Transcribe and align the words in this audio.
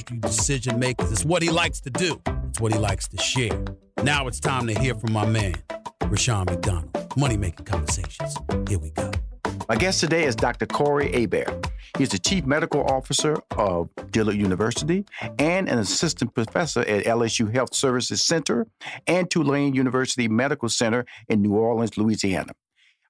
Industry 0.00 0.18
decision 0.18 0.78
makers. 0.78 1.12
It's 1.12 1.24
what 1.24 1.42
he 1.42 1.50
likes 1.50 1.80
to 1.82 1.90
do. 1.90 2.20
It's 2.48 2.60
what 2.60 2.72
he 2.72 2.78
likes 2.78 3.08
to 3.08 3.18
share. 3.18 3.62
Now 4.02 4.26
it's 4.28 4.40
time 4.40 4.66
to 4.66 4.78
hear 4.78 4.94
from 4.94 5.12
my 5.12 5.26
man, 5.26 5.54
Rushion 6.06 6.44
McDonald. 6.46 6.90
Money 7.16 7.36
Making 7.36 7.66
Conversations. 7.66 8.36
Here 8.68 8.78
we 8.78 8.90
go. 8.90 9.10
My 9.68 9.76
guest 9.76 10.00
today 10.00 10.24
is 10.24 10.34
Dr. 10.34 10.66
Corey 10.66 11.12
Hebert. 11.12 11.70
He's 11.98 12.08
the 12.08 12.18
Chief 12.18 12.46
Medical 12.46 12.84
Officer 12.90 13.36
of 13.56 13.90
Dillard 14.10 14.36
University 14.36 15.04
and 15.38 15.68
an 15.68 15.78
Assistant 15.78 16.34
Professor 16.34 16.80
at 16.80 17.04
LSU 17.04 17.52
Health 17.52 17.74
Services 17.74 18.22
Center 18.22 18.66
and 19.06 19.30
Tulane 19.30 19.74
University 19.74 20.28
Medical 20.28 20.68
Center 20.68 21.04
in 21.28 21.42
New 21.42 21.54
Orleans, 21.54 21.98
Louisiana. 21.98 22.52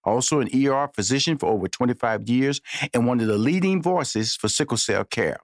Also, 0.02 0.40
an 0.40 0.48
ER 0.54 0.88
physician 0.94 1.36
for 1.38 1.50
over 1.50 1.68
25 1.68 2.28
years 2.28 2.60
and 2.92 3.06
one 3.06 3.20
of 3.20 3.26
the 3.26 3.38
leading 3.38 3.82
voices 3.82 4.34
for 4.34 4.48
sickle 4.48 4.78
cell 4.78 5.04
care. 5.04 5.38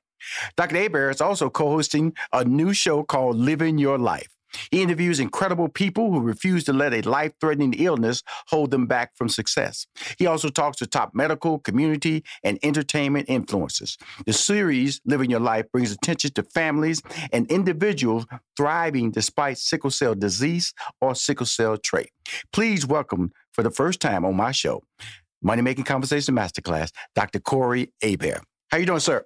Dr. 0.56 0.76
Hebert 0.76 1.14
is 1.14 1.20
also 1.20 1.50
co 1.50 1.70
hosting 1.70 2.14
a 2.32 2.44
new 2.44 2.72
show 2.72 3.02
called 3.02 3.36
Living 3.36 3.78
Your 3.78 3.98
Life. 3.98 4.28
He 4.70 4.82
interviews 4.82 5.20
incredible 5.20 5.68
people 5.68 6.10
who 6.10 6.20
refuse 6.20 6.64
to 6.64 6.72
let 6.72 6.94
a 6.94 7.02
life 7.02 7.32
threatening 7.40 7.74
illness 7.74 8.22
hold 8.48 8.70
them 8.70 8.86
back 8.86 9.16
from 9.16 9.28
success. 9.28 9.86
He 10.18 10.26
also 10.26 10.48
talks 10.48 10.78
to 10.78 10.86
top 10.86 11.14
medical, 11.14 11.58
community, 11.58 12.24
and 12.42 12.58
entertainment 12.62 13.28
influencers. 13.28 13.96
The 14.24 14.32
series, 14.32 15.00
Living 15.04 15.30
Your 15.30 15.40
Life, 15.40 15.66
brings 15.72 15.92
attention 15.92 16.32
to 16.34 16.42
families 16.42 17.02
and 17.32 17.50
individuals 17.50 18.26
thriving 18.56 19.10
despite 19.10 19.58
sickle 19.58 19.90
cell 19.90 20.14
disease 20.14 20.72
or 21.00 21.14
sickle 21.14 21.46
cell 21.46 21.76
trait. 21.76 22.10
Please 22.52 22.86
welcome, 22.86 23.32
for 23.52 23.62
the 23.62 23.70
first 23.70 24.00
time 24.00 24.24
on 24.24 24.36
my 24.36 24.52
show, 24.52 24.82
Money 25.42 25.62
Making 25.62 25.84
Conversation 25.84 26.34
Masterclass, 26.34 26.90
Dr. 27.14 27.40
Corey 27.40 27.92
Hebert. 28.02 28.42
How 28.70 28.78
are 28.78 28.80
you 28.80 28.86
doing, 28.86 29.00
sir? 29.00 29.24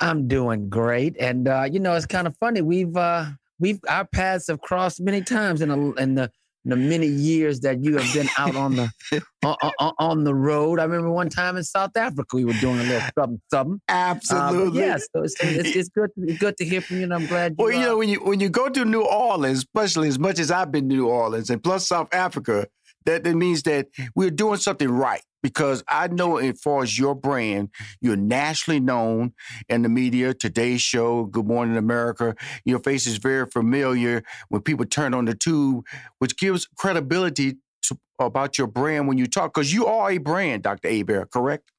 I'm 0.00 0.28
doing 0.28 0.68
great, 0.68 1.16
and 1.18 1.48
uh, 1.48 1.68
you 1.70 1.80
know 1.80 1.94
it's 1.94 2.06
kind 2.06 2.26
of 2.26 2.36
funny. 2.36 2.62
We've 2.62 2.96
uh, 2.96 3.26
we've 3.58 3.80
our 3.88 4.06
paths 4.06 4.46
have 4.48 4.60
crossed 4.60 5.00
many 5.00 5.22
times 5.22 5.60
in, 5.60 5.70
a, 5.70 5.92
in 5.94 6.14
the 6.14 6.30
in 6.64 6.70
the 6.70 6.76
many 6.76 7.06
years 7.06 7.60
that 7.60 7.82
you 7.82 7.96
have 7.96 8.12
been 8.12 8.28
out 8.36 8.54
on 8.54 8.76
the 8.76 8.92
on, 9.44 9.56
on, 9.78 9.92
on, 9.98 10.24
the 10.24 10.34
road. 10.34 10.78
I 10.78 10.84
remember 10.84 11.10
one 11.10 11.28
time 11.28 11.56
in 11.56 11.64
South 11.64 11.96
Africa 11.96 12.36
we 12.36 12.44
were 12.44 12.52
doing 12.54 12.80
a 12.80 12.82
little 12.82 13.08
something 13.18 13.40
something. 13.50 13.80
Absolutely, 13.88 14.82
uh, 14.82 14.86
yes. 14.86 15.08
So 15.14 15.22
it's, 15.22 15.34
it's, 15.40 15.76
it's, 15.76 15.88
good 15.88 16.10
to, 16.14 16.22
it's 16.26 16.38
good 16.38 16.56
to 16.58 16.64
hear 16.64 16.80
from 16.80 16.98
you, 16.98 17.04
and 17.04 17.14
I'm 17.14 17.26
glad. 17.26 17.52
You, 17.58 17.64
well, 17.64 17.72
you 17.72 17.80
know 17.80 17.98
when 17.98 18.08
you 18.08 18.22
when 18.24 18.40
you 18.40 18.48
go 18.48 18.68
to 18.68 18.84
New 18.84 19.02
Orleans, 19.02 19.58
especially 19.58 20.08
as 20.08 20.18
much 20.18 20.38
as 20.38 20.50
I've 20.50 20.70
been 20.70 20.88
to 20.88 20.94
New 20.94 21.08
Orleans, 21.08 21.50
and 21.50 21.62
plus 21.62 21.88
South 21.88 22.12
Africa, 22.12 22.66
that, 23.08 23.24
that 23.24 23.34
means 23.34 23.62
that 23.62 23.88
we're 24.14 24.30
doing 24.30 24.58
something 24.58 24.90
right 24.90 25.22
because 25.42 25.82
I 25.88 26.08
know 26.08 26.36
as 26.36 26.60
far 26.60 26.82
as 26.82 26.98
your 26.98 27.14
brand, 27.14 27.70
you're 28.02 28.16
nationally 28.16 28.80
known 28.80 29.32
in 29.66 29.80
the 29.80 29.88
media, 29.88 30.34
Today's 30.34 30.82
Show, 30.82 31.24
Good 31.24 31.46
Morning 31.46 31.78
America. 31.78 32.34
Your 32.66 32.80
face 32.80 33.06
is 33.06 33.16
very 33.16 33.46
familiar 33.46 34.24
when 34.50 34.60
people 34.60 34.84
turn 34.84 35.14
on 35.14 35.24
the 35.24 35.34
tube, 35.34 35.86
which 36.18 36.36
gives 36.36 36.66
credibility 36.76 37.56
to, 37.84 37.98
about 38.18 38.58
your 38.58 38.66
brand 38.66 39.08
when 39.08 39.16
you 39.16 39.26
talk, 39.26 39.54
because 39.54 39.72
you 39.72 39.86
are 39.86 40.10
a 40.10 40.18
brand, 40.18 40.64
Dr. 40.64 40.90
Hebert, 40.90 41.30
correct? 41.30 41.72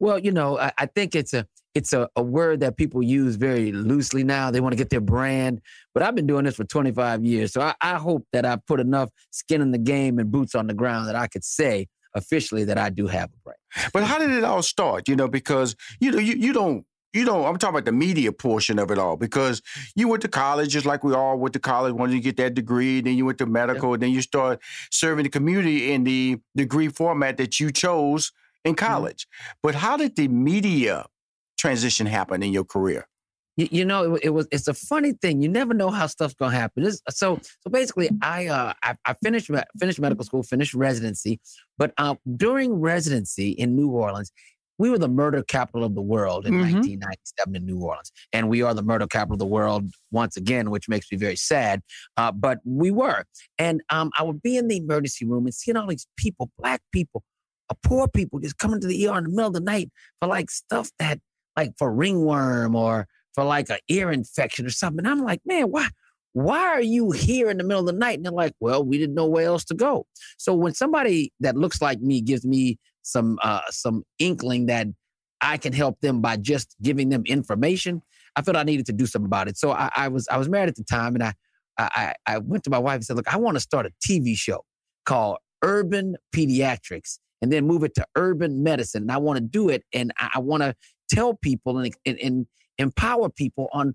Well, 0.00 0.18
you 0.18 0.32
know, 0.32 0.58
I, 0.58 0.72
I 0.76 0.86
think 0.86 1.14
it's 1.14 1.32
a 1.32 1.46
it's 1.74 1.92
a, 1.92 2.08
a 2.16 2.22
word 2.22 2.60
that 2.60 2.76
people 2.76 3.02
use 3.02 3.36
very 3.36 3.72
loosely 3.72 4.24
now. 4.24 4.50
They 4.50 4.60
want 4.60 4.72
to 4.72 4.76
get 4.76 4.90
their 4.90 5.00
brand. 5.00 5.60
But 5.94 6.02
I've 6.02 6.14
been 6.14 6.26
doing 6.26 6.44
this 6.44 6.56
for 6.56 6.64
25 6.64 7.24
years. 7.24 7.52
So 7.52 7.60
I, 7.60 7.74
I 7.80 7.94
hope 7.94 8.26
that 8.32 8.44
I 8.44 8.56
put 8.56 8.80
enough 8.80 9.10
skin 9.30 9.60
in 9.60 9.70
the 9.70 9.78
game 9.78 10.18
and 10.18 10.30
boots 10.30 10.54
on 10.54 10.66
the 10.66 10.74
ground 10.74 11.08
that 11.08 11.16
I 11.16 11.26
could 11.26 11.44
say 11.44 11.86
officially 12.14 12.64
that 12.64 12.78
I 12.78 12.90
do 12.90 13.06
have 13.06 13.30
a 13.30 13.38
brand. 13.44 13.90
But 13.92 14.02
how 14.02 14.18
did 14.18 14.30
it 14.30 14.44
all 14.44 14.62
start? 14.62 15.08
You 15.08 15.16
know, 15.16 15.28
because 15.28 15.76
you 16.00 16.10
know, 16.10 16.18
you, 16.18 16.34
you 16.34 16.52
don't 16.52 16.84
you 17.12 17.24
know, 17.24 17.46
I'm 17.46 17.56
talking 17.56 17.74
about 17.74 17.86
the 17.86 17.92
media 17.92 18.30
portion 18.30 18.78
of 18.78 18.90
it 18.90 18.98
all 18.98 19.16
because 19.16 19.62
you 19.96 20.06
went 20.06 20.22
to 20.22 20.28
college 20.28 20.70
just 20.70 20.86
like 20.86 21.02
we 21.02 21.12
all 21.12 21.38
went 21.38 21.52
to 21.54 21.58
college, 21.58 21.92
wanted 21.92 22.12
to 22.12 22.20
get 22.20 22.36
that 22.36 22.54
degree, 22.54 23.00
then 23.00 23.16
you 23.16 23.26
went 23.26 23.38
to 23.38 23.46
medical, 23.46 23.96
then 23.98 24.10
you 24.10 24.22
start 24.22 24.60
serving 24.90 25.24
the 25.24 25.28
community 25.28 25.92
in 25.92 26.04
the 26.04 26.38
degree 26.54 26.88
format 26.88 27.36
that 27.38 27.58
you 27.58 27.72
chose 27.72 28.32
in 28.64 28.74
mm-hmm. 28.74 28.86
college. 28.86 29.26
Mm-hmm. 29.26 29.52
But 29.62 29.74
how 29.74 29.96
did 29.96 30.14
the 30.14 30.28
media 30.28 31.06
transition 31.60 32.06
happen 32.06 32.42
in 32.42 32.52
your 32.52 32.64
career? 32.64 33.06
You, 33.56 33.68
you 33.70 33.84
know, 33.84 34.14
it, 34.14 34.24
it, 34.24 34.30
was. 34.30 34.48
It's 34.50 34.68
a 34.68 34.74
funny 34.74 35.12
thing. 35.12 35.42
You 35.42 35.48
never 35.48 35.74
know 35.74 35.90
how 35.90 36.06
stuff's 36.06 36.34
gonna 36.34 36.56
happen. 36.56 36.84
It's, 36.84 37.02
so, 37.10 37.38
so 37.42 37.70
basically, 37.70 38.08
I, 38.22 38.46
uh, 38.46 38.72
I, 38.82 38.94
I 39.04 39.14
finished 39.22 39.50
finished 39.78 40.00
medical 40.00 40.24
school, 40.24 40.42
finished 40.42 40.74
residency, 40.74 41.40
but 41.78 41.92
uh, 41.98 42.14
during 42.36 42.74
residency 42.74 43.50
in 43.50 43.76
New 43.76 43.90
Orleans, 43.90 44.32
we 44.80 44.88
were 44.88 44.98
the 44.98 45.08
murder 45.08 45.42
capital 45.42 45.84
of 45.84 45.94
the 45.94 46.00
world 46.00 46.46
in 46.46 46.54
mm-hmm. 46.54 46.76
1997 46.76 47.54
in 47.54 47.66
New 47.66 47.80
Orleans. 47.80 48.10
And 48.32 48.48
we 48.48 48.62
are 48.62 48.72
the 48.72 48.82
murder 48.82 49.06
capital 49.06 49.34
of 49.34 49.38
the 49.38 49.44
world 49.44 49.90
once 50.10 50.38
again, 50.38 50.70
which 50.70 50.88
makes 50.88 51.12
me 51.12 51.18
very 51.18 51.36
sad. 51.36 51.82
Uh, 52.16 52.32
but 52.32 52.60
we 52.64 52.90
were. 52.90 53.24
And 53.58 53.82
um, 53.90 54.10
I 54.18 54.22
would 54.22 54.40
be 54.40 54.56
in 54.56 54.68
the 54.68 54.78
emergency 54.78 55.26
room 55.26 55.44
and 55.44 55.54
seeing 55.54 55.76
all 55.76 55.86
these 55.86 56.06
people, 56.16 56.50
black 56.58 56.80
people, 56.92 57.22
uh, 57.68 57.74
poor 57.82 58.08
people, 58.08 58.38
just 58.38 58.56
coming 58.56 58.80
to 58.80 58.86
the 58.86 59.06
ER 59.06 59.18
in 59.18 59.24
the 59.24 59.30
middle 59.30 59.48
of 59.48 59.52
the 59.52 59.60
night 59.60 59.90
for 60.18 60.28
like 60.28 60.50
stuff 60.50 60.88
that, 60.98 61.20
like 61.56 61.72
for 61.78 61.92
ringworm 61.92 62.74
or 62.74 63.06
for 63.34 63.44
like 63.44 63.70
an 63.70 63.78
ear 63.88 64.10
infection 64.10 64.66
or 64.66 64.70
something. 64.70 65.04
And 65.04 65.08
I'm 65.08 65.24
like, 65.24 65.40
man, 65.44 65.70
why? 65.70 65.88
Why 66.32 66.60
are 66.60 66.82
you 66.82 67.10
here 67.10 67.50
in 67.50 67.58
the 67.58 67.64
middle 67.64 67.80
of 67.80 67.86
the 67.86 67.92
night? 67.92 68.16
And 68.16 68.24
they're 68.24 68.32
like, 68.32 68.54
well, 68.60 68.84
we 68.84 68.98
didn't 68.98 69.16
know 69.16 69.26
where 69.26 69.46
else 69.46 69.64
to 69.64 69.74
go. 69.74 70.06
So 70.38 70.54
when 70.54 70.74
somebody 70.74 71.32
that 71.40 71.56
looks 71.56 71.82
like 71.82 72.00
me 72.00 72.20
gives 72.20 72.44
me 72.44 72.78
some 73.02 73.38
uh, 73.42 73.62
some 73.70 74.04
inkling 74.18 74.66
that 74.66 74.86
I 75.40 75.56
can 75.56 75.72
help 75.72 76.00
them 76.00 76.20
by 76.20 76.36
just 76.36 76.76
giving 76.82 77.08
them 77.08 77.22
information, 77.26 78.02
I 78.36 78.42
felt 78.42 78.56
I 78.56 78.62
needed 78.62 78.86
to 78.86 78.92
do 78.92 79.06
something 79.06 79.26
about 79.26 79.48
it. 79.48 79.56
So 79.56 79.72
I, 79.72 79.90
I 79.96 80.08
was 80.08 80.28
I 80.28 80.36
was 80.36 80.48
married 80.48 80.68
at 80.68 80.76
the 80.76 80.84
time, 80.84 81.14
and 81.14 81.24
I, 81.24 81.34
I 81.78 82.14
I 82.26 82.38
went 82.38 82.64
to 82.64 82.70
my 82.70 82.78
wife 82.78 82.96
and 82.96 83.04
said, 83.04 83.16
look, 83.16 83.32
I 83.32 83.36
want 83.36 83.56
to 83.56 83.60
start 83.60 83.86
a 83.86 83.92
TV 84.06 84.36
show 84.36 84.64
called 85.06 85.38
Urban 85.62 86.16
Pediatrics, 86.34 87.18
and 87.42 87.52
then 87.52 87.66
move 87.66 87.82
it 87.82 87.94
to 87.96 88.06
Urban 88.16 88.62
Medicine. 88.62 89.02
And 89.02 89.12
I 89.12 89.18
want 89.18 89.38
to 89.38 89.44
do 89.44 89.68
it, 89.68 89.82
and 89.92 90.12
I, 90.16 90.30
I 90.34 90.38
want 90.38 90.62
to 90.62 90.74
tell 91.10 91.34
people 91.34 91.78
and, 91.78 91.94
and, 92.06 92.18
and 92.18 92.46
empower 92.78 93.28
people 93.28 93.68
on 93.72 93.94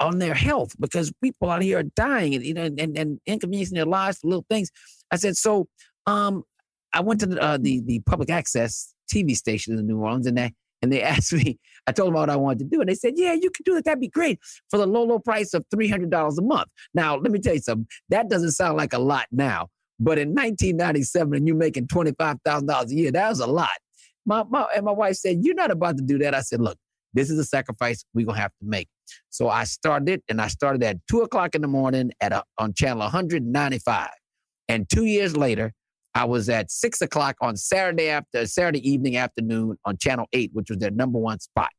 on 0.00 0.18
their 0.18 0.34
health 0.34 0.72
because 0.80 1.12
people 1.22 1.50
out 1.50 1.62
here 1.62 1.78
are 1.78 1.82
dying 1.82 2.34
and 2.34 2.44
you 2.44 2.54
know 2.54 2.64
and, 2.64 2.96
and 2.96 3.20
inconveniencing 3.26 3.74
their 3.74 3.84
lives 3.84 4.18
for 4.18 4.28
little 4.28 4.46
things. 4.48 4.70
I 5.10 5.16
said 5.16 5.36
so. 5.36 5.68
Um, 6.06 6.44
I 6.92 7.00
went 7.00 7.20
to 7.20 7.26
the, 7.26 7.42
uh, 7.42 7.58
the, 7.60 7.80
the 7.80 8.00
public 8.06 8.30
access 8.30 8.94
TV 9.12 9.36
station 9.36 9.78
in 9.78 9.86
New 9.86 9.98
Orleans, 9.98 10.26
and 10.26 10.38
they 10.38 10.52
and 10.82 10.92
they 10.92 11.02
asked 11.14 11.32
me. 11.32 11.58
I 11.86 11.92
told 11.92 12.08
them 12.08 12.14
what 12.14 12.30
I 12.30 12.36
wanted 12.36 12.60
to 12.60 12.64
do, 12.64 12.80
and 12.80 12.88
they 12.88 12.94
said, 12.94 13.14
"Yeah, 13.16 13.34
you 13.34 13.50
can 13.50 13.62
do 13.64 13.76
it. 13.76 13.84
That'd 13.84 14.00
be 14.00 14.08
great 14.08 14.40
for 14.70 14.78
the 14.78 14.86
low, 14.86 15.04
low 15.04 15.18
price 15.18 15.54
of 15.54 15.64
three 15.70 15.88
hundred 15.88 16.10
dollars 16.10 16.38
a 16.38 16.42
month." 16.42 16.68
Now, 16.94 17.16
let 17.16 17.30
me 17.30 17.38
tell 17.38 17.54
you 17.54 17.60
something. 17.60 17.86
That 18.08 18.28
doesn't 18.28 18.52
sound 18.52 18.76
like 18.76 18.92
a 18.92 18.98
lot 18.98 19.26
now, 19.30 19.68
but 20.00 20.18
in 20.18 20.30
1997, 20.30 21.34
and 21.34 21.46
you're 21.46 21.56
making 21.56 21.88
twenty 21.88 22.12
five 22.18 22.38
thousand 22.44 22.66
dollars 22.66 22.92
a 22.92 22.94
year, 22.94 23.12
that 23.12 23.28
was 23.28 23.40
a 23.40 23.46
lot. 23.46 23.68
My, 24.26 24.44
my 24.48 24.66
and 24.74 24.84
my 24.84 24.92
wife 24.92 25.16
said, 25.16 25.38
"You're 25.42 25.54
not 25.54 25.70
about 25.70 25.96
to 25.96 26.02
do 26.02 26.18
that." 26.18 26.34
I 26.34 26.40
said, 26.40 26.60
"Look, 26.60 26.76
this 27.14 27.30
is 27.30 27.38
a 27.38 27.44
sacrifice 27.44 28.04
we're 28.12 28.26
gonna 28.26 28.38
have 28.38 28.52
to 28.60 28.66
make." 28.66 28.88
So 29.30 29.48
I 29.48 29.64
started, 29.64 30.22
and 30.28 30.40
I 30.40 30.48
started 30.48 30.82
at 30.82 30.98
two 31.08 31.22
o'clock 31.22 31.54
in 31.54 31.62
the 31.62 31.68
morning 31.68 32.10
at 32.20 32.32
a, 32.32 32.42
on 32.58 32.74
channel 32.74 32.98
195, 32.98 34.08
and 34.68 34.88
two 34.88 35.04
years 35.04 35.36
later, 35.36 35.72
I 36.14 36.24
was 36.24 36.48
at 36.48 36.70
six 36.70 37.00
o'clock 37.02 37.36
on 37.40 37.56
Saturday 37.56 38.08
after 38.08 38.46
Saturday 38.46 38.88
evening 38.88 39.16
afternoon 39.16 39.76
on 39.84 39.96
channel 39.98 40.26
eight, 40.32 40.50
which 40.54 40.70
was 40.70 40.78
their 40.78 40.90
number 40.90 41.18
one 41.18 41.38
spot. 41.40 41.70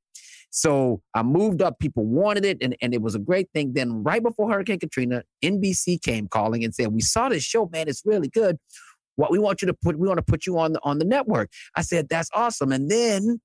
So 0.50 1.02
I 1.14 1.24
moved 1.24 1.62
up. 1.62 1.80
People 1.80 2.06
wanted 2.06 2.46
it, 2.46 2.58
and, 2.62 2.76
and 2.82 2.94
it 2.94 3.02
was 3.02 3.16
a 3.16 3.20
great 3.20 3.50
thing. 3.54 3.74
Then, 3.74 4.04
right 4.04 4.24
before 4.24 4.50
Hurricane 4.50 4.80
Katrina, 4.80 5.24
NBC 5.44 6.02
came 6.02 6.28
calling 6.28 6.64
and 6.64 6.74
said, 6.74 6.94
"We 6.94 7.02
saw 7.02 7.30
this 7.30 7.44
show, 7.44 7.68
man. 7.72 7.88
It's 7.88 8.04
really 8.06 8.30
good. 8.30 8.58
What 9.18 9.30
we 9.32 9.38
want 9.40 9.62
you 9.62 9.66
to 9.68 9.74
put, 9.74 10.00
we 10.00 10.08
want 10.08 10.18
to 10.20 10.24
put 10.24 10.46
you 10.48 10.58
on 10.58 10.74
the 10.74 10.80
on 10.84 10.98
the 10.98 11.06
network." 11.06 11.52
I 11.76 11.82
said, 11.82 12.08
"That's 12.10 12.30
awesome." 12.34 12.72
And 12.72 12.90
then 12.90 13.40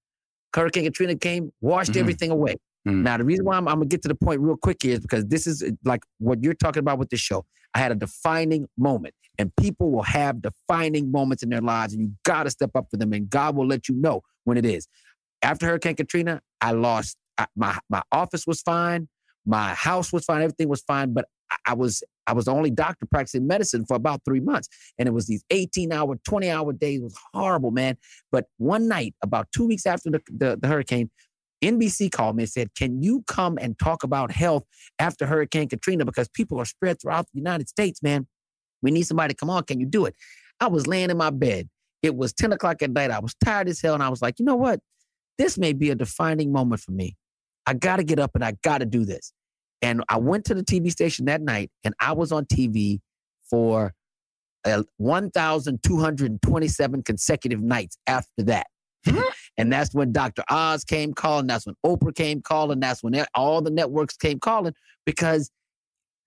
Hurricane 0.55 0.85
Katrina 0.85 1.17
came, 1.17 1.51
washed 1.61 1.93
Mhm. 1.93 2.01
everything 2.01 2.31
away. 2.31 2.57
Mhm. 2.87 3.03
Now, 3.03 3.17
the 3.17 3.25
reason 3.25 3.45
why 3.45 3.57
I'm, 3.57 3.67
I'm 3.69 3.77
gonna 3.77 3.87
get 3.87 4.03
to 4.03 4.09
the 4.09 4.15
point 4.15 4.41
real 4.41 4.57
quick 4.57 4.83
here 4.83 4.95
is 4.95 5.01
because 5.01 5.27
this 5.27 5.47
is 5.47 5.65
like 5.85 6.05
what 6.19 6.43
you're 6.43 6.55
talking 6.55 6.81
about 6.81 6.99
with 6.99 7.11
the 7.11 7.17
show. 7.17 7.45
I 7.75 7.79
had 7.79 7.91
a 7.91 7.95
defining 7.95 8.69
moment, 8.77 9.15
and 9.39 9.55
people 9.57 9.91
will 9.91 10.03
have 10.03 10.43
defining 10.43 11.11
moments 11.11 11.43
in 11.43 11.49
their 11.49 11.63
lives, 11.63 11.95
and 11.95 12.03
you 12.03 12.13
got 12.25 12.43
to 12.45 12.51
step 12.51 12.71
up 12.75 12.89
for 12.91 12.99
them, 12.99 13.13
and 13.13 13.31
God 13.31 13.57
will 13.57 13.67
let 13.67 13.89
you 13.89 13.95
know 13.95 14.23
when 14.45 14.57
it 14.59 14.67
is. 14.67 14.87
After 15.43 15.67
Hurricane 15.67 15.97
Katrina, 15.97 16.43
I 16.61 16.73
lost 16.73 17.17
I, 17.39 17.47
my 17.57 17.79
my 17.89 18.03
office 18.13 18.47
was 18.47 18.61
fine, 18.61 19.09
my 19.47 19.73
house 19.75 20.13
was 20.13 20.25
fine, 20.27 20.43
everything 20.43 20.69
was 20.69 20.83
fine, 20.83 21.15
but 21.15 21.25
I, 21.51 21.57
I 21.69 21.75
was 21.75 22.03
I 22.27 22.33
was 22.33 22.45
the 22.45 22.53
only 22.53 22.71
doctor 22.71 23.07
practicing 23.07 23.47
medicine 23.47 23.85
for 23.87 23.95
about 23.95 24.21
three 24.25 24.41
months, 24.41 24.69
and 24.99 25.09
it 25.09 25.13
was 25.13 25.27
these 25.27 25.45
18 25.51 25.93
hour, 25.93 26.17
20 26.25 26.51
hour 26.51 26.73
days. 26.73 27.01
It 27.01 27.05
was 27.05 27.19
horrible, 27.33 27.71
man. 27.71 27.97
But 28.31 28.47
one 28.59 28.89
night, 28.89 29.15
about 29.23 29.49
two 29.55 29.67
weeks 29.67 29.87
after 29.87 30.11
the, 30.11 30.21
the, 30.29 30.59
the 30.61 30.69
hurricane, 30.69 31.11
NBC 31.63 32.11
called 32.11 32.37
me 32.37 32.43
and 32.43 32.51
said, 32.51 32.75
Can 32.75 33.03
you 33.03 33.23
come 33.27 33.59
and 33.61 33.79
talk 33.79 34.03
about 34.03 34.33
health 34.33 34.65
after 34.99 35.27
Hurricane 35.27 35.69
Katrina? 35.69 36.05
Because 36.05 36.29
people 36.29 36.59
are 36.59 36.65
spread 36.65 37.01
throughout 37.01 37.27
the 37.33 37.39
United 37.39 37.69
States, 37.69 38.03
man. 38.03 38.27
We 38.83 38.91
need 38.91 39.03
somebody 39.03 39.33
to 39.33 39.37
come 39.37 39.51
on. 39.51 39.63
Can 39.65 39.81
you 39.81 39.87
do 39.87 40.07
it? 40.07 40.15
I 40.61 40.67
was 40.67 40.87
laying 40.87 41.11
in 41.11 41.17
my 41.17 41.31
bed. 41.31 41.69
It 42.03 42.17
was 42.17 42.33
10 42.33 42.53
o'clock 42.53 42.83
at 42.83 42.91
night. 42.91 43.13
I 43.13 43.21
was 43.21 43.35
tired 43.45 43.69
as 43.69 43.81
hell. 43.81 43.95
And 43.95 44.03
I 44.03 44.09
was 44.09 44.21
like, 44.21 44.39
you 44.39 44.45
know 44.45 44.57
what? 44.57 44.81
This 45.39 45.57
may 45.57 45.73
be 45.73 45.91
a 45.91 45.95
defining 45.95 46.53
moment 46.53 46.83
for 46.83 46.91
me. 46.91 47.17
I 47.65 47.75
got 47.75 47.97
to 47.97 48.05
get 48.05 48.19
up 48.19 48.33
and 48.35 48.45
I 48.45 48.55
got 48.63 48.79
to 48.79 48.87
do 48.87 49.05
this. 49.05 49.33
And 49.83 50.03
I 50.09 50.17
went 50.19 50.45
to 50.47 50.55
the 50.55 50.63
TV 50.63 50.91
station 50.91 51.27
that 51.27 51.43
night 51.43 51.71
and 51.85 51.93
I 52.01 52.13
was 52.13 52.33
on 52.33 52.47
TV 52.47 53.01
for 53.51 53.93
uh, 54.65 54.85
1,227 54.99 57.03
consecutive 57.03 57.61
nights 57.61 57.99
after 58.07 58.45
that. 58.45 58.69
and 59.59 59.73
that's 59.73 59.93
when 59.93 60.13
Dr. 60.13 60.45
Oz 60.49 60.85
came 60.85 61.13
calling. 61.13 61.49
That's 61.49 61.67
when 61.67 61.75
Oprah 61.85 62.15
came 62.15 62.41
calling. 62.41 62.79
That's 62.79 63.03
when 63.03 63.27
all 63.35 63.61
the 63.61 63.71
networks 63.71 64.17
came 64.17 64.39
calling 64.39 64.75
because 65.05 65.51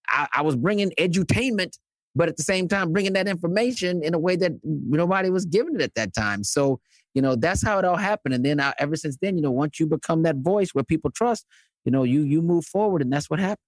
I, 0.08 0.28
I 0.34 0.42
was 0.42 0.58
bringing 0.58 0.92
edutainment, 1.00 1.78
but 2.16 2.28
at 2.28 2.36
the 2.36 2.44
same 2.44 2.68
time 2.68 2.92
bringing 2.92 3.14
that 3.14 3.30
information 3.30 4.04
in 4.04 4.14
a 4.14 4.20
way 4.20 4.36
that 4.36 4.52
nobody 4.64 5.30
was 5.30 5.46
giving 5.46 5.76
it 5.76 5.82
at 5.82 5.96
that 5.96 6.14
time. 6.14 6.44
So, 6.44 6.82
you 7.14 7.22
know, 7.22 7.38
that's 7.38 7.64
how 7.64 7.80
it 7.80 7.86
all 7.86 7.96
happened. 7.96 8.36
And 8.36 8.44
then 8.44 8.60
I, 8.60 8.74
ever 8.78 8.98
since 8.98 9.16
then, 9.22 9.38
you 9.38 9.42
know, 9.42 9.52
once 9.52 9.80
you 9.80 9.88
become 9.88 10.24
that 10.24 10.36
voice 10.38 10.72
where 10.74 10.84
people 10.84 11.12
trust, 11.12 11.46
you 11.86 11.92
know, 11.92 12.04
you 12.04 12.22
you 12.22 12.42
move 12.42 12.66
forward, 12.66 13.02
and 13.02 13.14
that's 13.14 13.30
what 13.30 13.40
happened. 13.40 13.60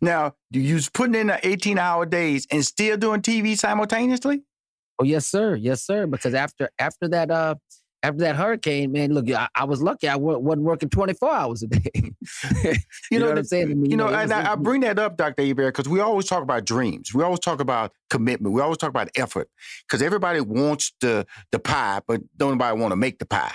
Now, 0.00 0.34
do 0.52 0.60
you 0.60 0.80
putting 0.92 1.14
in 1.16 1.26
the 1.26 1.46
18 1.46 1.78
hour 1.78 2.06
days 2.06 2.46
and 2.50 2.64
still 2.64 2.96
doing 2.96 3.20
TV 3.20 3.58
simultaneously? 3.58 4.42
Oh 5.00 5.04
yes, 5.04 5.26
sir. 5.26 5.56
Yes, 5.56 5.82
sir. 5.82 6.06
Because 6.06 6.34
after 6.34 6.70
after 6.78 7.08
that 7.08 7.30
uh 7.30 7.56
after 8.04 8.18
that 8.18 8.36
hurricane, 8.36 8.92
man, 8.92 9.14
look, 9.14 9.30
I, 9.30 9.48
I 9.54 9.64
was 9.64 9.82
lucky. 9.82 10.08
I 10.08 10.16
wasn't 10.16 10.62
working 10.62 10.90
24 10.90 11.32
hours 11.32 11.62
a 11.62 11.68
day. 11.68 12.12
you, 13.10 13.18
know, 13.18 13.28
what 13.28 13.38
I'm 13.38 13.44
saying? 13.44 13.70
I 13.70 13.74
mean, 13.74 13.90
You 13.90 13.96
know, 13.96 14.08
and 14.08 14.30
was- 14.30 14.30
I, 14.30 14.52
I 14.52 14.54
bring 14.56 14.82
that 14.82 14.98
up, 14.98 15.16
Dr. 15.16 15.42
Hebert, 15.42 15.74
because 15.74 15.88
we 15.88 16.00
always 16.00 16.26
talk 16.26 16.42
about 16.42 16.66
dreams. 16.66 17.14
We 17.14 17.22
always 17.22 17.40
talk 17.40 17.60
about 17.60 17.92
commitment. 18.10 18.54
We 18.54 18.60
always 18.60 18.76
talk 18.76 18.90
about 18.90 19.08
effort. 19.16 19.48
Because 19.88 20.02
everybody 20.02 20.40
wants 20.40 20.92
the 21.00 21.26
the 21.50 21.58
pie, 21.58 22.00
but 22.06 22.20
don't 22.36 22.52
nobody 22.52 22.78
want 22.78 22.92
to 22.92 22.96
make 22.96 23.18
the 23.18 23.26
pie. 23.26 23.54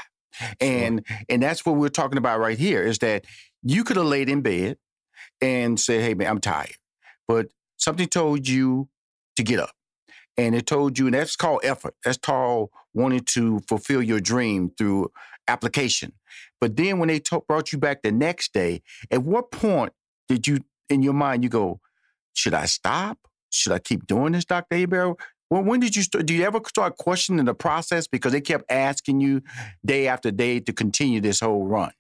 And 0.60 1.06
and 1.28 1.44
that's 1.44 1.66
what 1.66 1.76
we're 1.76 1.90
talking 1.90 2.18
about 2.18 2.40
right 2.40 2.58
here 2.58 2.82
is 2.82 3.00
that 3.00 3.26
you 3.64 3.84
could 3.84 3.98
have 3.98 4.06
laid 4.06 4.30
in 4.30 4.42
bed 4.42 4.78
and 5.42 5.80
said, 5.80 6.02
Hey 6.02 6.14
man, 6.14 6.28
I'm 6.28 6.42
tired. 6.42 6.76
But 7.28 7.48
something 7.78 8.08
told 8.08 8.48
you 8.48 8.90
to 9.36 9.44
get 9.44 9.60
up. 9.60 9.72
And 10.38 10.56
it 10.56 10.68
told 10.68 10.98
you, 10.98 11.08
and 11.08 11.14
that's 11.14 11.36
called 11.36 11.62
effort. 11.64 11.96
That's 12.06 12.18
called 12.18 12.70
wanting 12.94 13.26
to 13.26 13.60
fulfill 13.68 14.02
your 14.02 14.22
dream 14.22 14.72
through 14.78 15.12
application. 15.48 16.14
But 16.62 16.78
then 16.78 17.00
when 17.00 17.10
they 17.10 17.20
to- 17.20 17.44
brought 17.48 17.74
you 17.74 17.78
back 17.78 18.04
the 18.04 18.12
next 18.12 18.54
day, 18.54 18.82
at 19.12 19.24
what 19.24 19.52
point 19.52 19.92
did 20.30 20.48
you, 20.48 20.60
in 20.90 21.04
your 21.04 21.14
mind, 21.14 21.44
you 21.44 21.50
go, 21.50 21.82
should 22.34 22.54
I 22.54 22.66
stop? 22.66 23.18
Should 23.52 23.74
I 23.74 23.80
keep 23.80 24.08
doing 24.08 24.32
this, 24.34 24.46
Dr. 24.46 24.78
Hebert? 24.78 25.18
Well, 25.50 25.64
when 25.64 25.80
did 25.80 25.96
you 25.96 26.04
start? 26.04 26.26
Do 26.26 26.34
you 26.34 26.46
ever 26.46 26.62
start 26.68 26.98
questioning 26.98 27.46
the 27.46 27.56
process 27.56 28.08
because 28.08 28.32
they 28.32 28.42
kept 28.42 28.72
asking 28.72 29.20
you 29.20 29.42
day 29.84 30.08
after 30.08 30.30
day 30.32 30.60
to 30.60 30.72
continue 30.72 31.22
this 31.22 31.40
whole 31.40 31.66
run? 31.66 31.92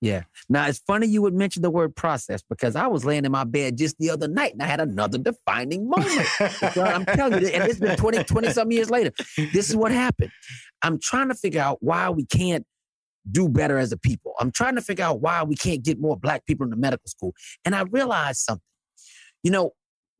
Yeah. 0.00 0.24
Now 0.48 0.66
it's 0.68 0.78
funny 0.78 1.06
you 1.06 1.22
would 1.22 1.34
mention 1.34 1.62
the 1.62 1.70
word 1.70 1.96
process 1.96 2.42
because 2.42 2.76
I 2.76 2.86
was 2.86 3.04
laying 3.04 3.24
in 3.24 3.32
my 3.32 3.44
bed 3.44 3.78
just 3.78 3.96
the 3.98 4.10
other 4.10 4.28
night 4.28 4.52
and 4.52 4.62
I 4.62 4.66
had 4.66 4.80
another 4.80 5.18
defining 5.18 5.88
moment. 5.88 6.28
I'm 6.76 7.06
telling 7.06 7.42
you, 7.42 7.48
and 7.48 7.64
it's 7.64 7.78
been 7.78 7.96
20, 7.96 8.24
20 8.24 8.50
some 8.50 8.70
years 8.70 8.90
later. 8.90 9.12
This 9.52 9.70
is 9.70 9.76
what 9.76 9.92
happened. 9.92 10.30
I'm 10.82 11.00
trying 11.00 11.28
to 11.28 11.34
figure 11.34 11.62
out 11.62 11.78
why 11.80 12.10
we 12.10 12.26
can't 12.26 12.66
do 13.30 13.48
better 13.48 13.78
as 13.78 13.90
a 13.90 13.96
people. 13.96 14.34
I'm 14.38 14.52
trying 14.52 14.76
to 14.76 14.82
figure 14.82 15.04
out 15.04 15.20
why 15.20 15.42
we 15.42 15.56
can't 15.56 15.82
get 15.82 15.98
more 15.98 16.16
black 16.16 16.46
people 16.46 16.64
into 16.64 16.76
medical 16.76 17.08
school. 17.08 17.32
And 17.64 17.74
I 17.74 17.82
realized 17.82 18.40
something. 18.40 18.62
You 19.42 19.50
know, 19.50 19.72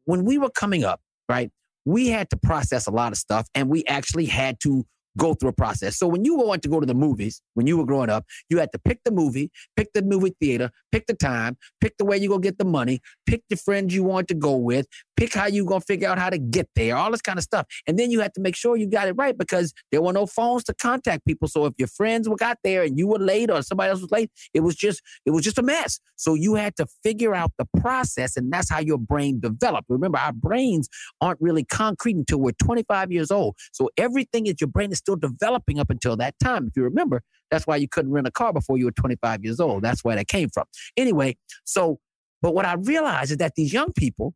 when 0.05 0.25
we 0.25 0.39
were 0.39 0.51
coming 0.51 0.85
up, 0.85 1.01
right, 1.29 1.51
we 1.85 2.09
had 2.09 2.31
to 2.31 2.37
process 2.37 2.87
a 2.87 2.91
lot 2.91 3.13
of 3.13 3.19
stuff 3.19 3.49
and 3.55 3.69
we 3.69 3.85
actually 3.87 4.27
had 4.27 4.59
to 4.61 4.87
go 5.17 5.35
through 5.35 5.51
a 5.51 5.53
process. 5.53 5.99
So 5.99 6.07
when 6.07 6.25
you 6.25 6.37
wanted 6.37 6.63
to 6.65 6.69
go 6.69 6.81
to 6.81 6.87
the 6.87 6.95
movies, 6.95 7.41
when 7.55 7.67
you 7.67 7.77
were 7.77 7.87
growing 7.87 8.11
up, 8.11 8.25
you 8.49 8.59
had 8.59 8.73
to 8.73 8.79
pick 8.79 9.01
the 9.05 9.11
movie, 9.11 9.51
pick 9.77 9.93
the 9.93 10.03
movie 10.03 10.35
theater, 10.41 10.71
pick 10.93 11.07
the 11.07 11.15
time, 11.15 11.57
pick 11.81 11.97
the 11.99 12.05
way 12.05 12.17
you 12.17 12.29
go 12.29 12.39
get 12.39 12.59
the 12.59 12.65
money, 12.65 13.01
pick 13.27 13.43
the 13.51 13.57
friends 13.57 13.95
you 13.95 14.03
want 14.03 14.29
to 14.29 14.35
go 14.35 14.57
with, 14.57 14.87
pick 15.17 15.35
how 15.35 15.47
you 15.47 15.65
gonna 15.65 15.81
figure 15.81 16.09
out 16.09 16.19
how 16.19 16.31
to 16.31 16.39
get 16.39 16.69
there, 16.75 16.97
all 16.97 17.11
this 17.11 17.23
kind 17.23 17.39
of 17.39 17.45
stuff. 17.45 17.67
And 17.87 17.99
then 17.99 18.11
you 18.11 18.21
had 18.21 18.35
to 18.35 18.41
make 18.41 18.57
sure 18.57 18.77
you 18.77 18.87
got 18.87 19.09
it 19.09 19.13
right 19.13 19.37
because 19.37 19.73
there 19.91 20.03
were 20.03 20.13
no 20.13 20.27
phones 20.27 20.65
to 20.65 20.75
contact 20.75 21.25
people. 21.27 21.49
So 21.49 21.67
if 21.67 21.75
your 21.79 21.89
friends 21.89 22.29
were 22.29 22.37
got 22.37 22.59
there 22.65 22.83
and 22.83 22.99
you 22.99 23.07
were 23.07 23.19
late 23.19 23.51
or 23.51 23.63
somebody 23.63 23.91
else 23.91 24.01
was 24.01 24.11
late, 24.11 24.31
it 24.55 24.61
was 24.61 24.77
just 24.77 25.03
it 25.25 25.31
was 25.31 25.45
just 25.45 25.59
a 25.59 25.63
mess. 25.63 26.01
So 26.17 26.35
you 26.35 26.55
had 26.55 26.77
to 26.77 26.87
figure 27.03 27.35
out 27.35 27.53
the 27.59 27.67
process, 27.81 28.37
and 28.37 28.53
that's 28.53 28.71
how 28.71 28.81
your 28.81 28.99
brain 28.99 29.41
developed. 29.41 29.87
Remember, 29.89 30.19
our 30.19 30.33
brains 30.33 30.89
aren't 31.21 31.41
really 31.41 31.65
concrete 31.65 32.17
until 32.17 32.39
we're 32.39 32.53
25 32.53 33.13
years 33.13 33.31
old. 33.31 33.57
So 33.73 33.91
everything 33.97 34.47
is 34.47 34.57
your 34.61 34.69
brain 34.69 34.93
is 34.93 34.99
still 34.99 35.17
developing 35.17 35.79
up 35.79 35.91
until 35.91 36.17
that 36.17 36.35
time. 36.43 36.67
If 36.69 36.77
you 36.77 36.83
remember, 36.85 37.23
that's 37.51 37.67
why 37.67 37.77
you 37.77 37.89
couldn't 37.89 38.13
rent 38.13 38.27
a 38.27 38.31
car 38.31 38.53
before 38.53 38.79
you 38.79 38.87
were 38.87 38.93
25 38.93 39.45
years 39.45 39.61
old. 39.61 39.83
That's 39.83 40.03
where 40.03 40.17
that 40.17 40.29
came 40.29 40.49
from. 40.49 40.65
Anyway, 40.97 41.37
so 41.65 42.01
but 42.43 42.55
what 42.55 42.67
I 42.67 42.75
realized 42.75 43.33
is 43.33 43.37
that 43.39 43.55
these 43.57 43.73
young 43.73 43.93
people, 43.93 44.35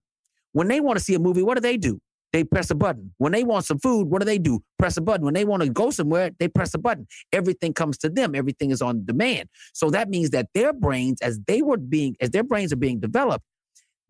when 0.53 0.69
they 0.69 0.81
want 0.81 0.99
to 0.99 1.05
see 1.05 1.15
a 1.15 1.19
movie, 1.19 1.43
what 1.43 1.57
do 1.57 1.61
they 1.61 1.77
do? 1.77 2.01
They 2.33 2.45
press 2.45 2.71
a 2.71 2.75
button. 2.75 3.13
When 3.19 3.33
they 3.33 3.43
want 3.43 3.65
some 3.65 3.79
food, 3.81 4.09
what 4.09 4.21
do 4.21 4.25
they 4.25 4.39
do? 4.39 4.61
Press 4.79 4.97
a 4.97 5.01
button. 5.01 5.25
When 5.25 5.35
they 5.35 5.45
want 5.45 5.63
to 5.63 5.69
go 5.69 5.91
somewhere, 5.91 6.31
they 6.39 6.47
press 6.47 6.75
a 6.75 6.79
button. 6.79 7.07
Everything 7.33 7.73
comes 7.73 7.99
to 7.99 8.09
them. 8.09 8.35
Everything 8.35 8.71
is 8.71 8.81
on 8.81 9.05
demand. 9.05 9.49
So 9.75 9.91
that 9.91 10.09
means 10.09 10.31
that 10.31 10.47
their 10.55 10.73
brains, 10.73 11.21
as 11.23 11.41
they 11.47 11.61
were 11.61 11.77
being, 11.77 12.17
as 12.21 12.31
their 12.31 12.45
brains 12.45 12.73
are 12.73 12.77
being 12.77 13.01
developed, 13.01 13.45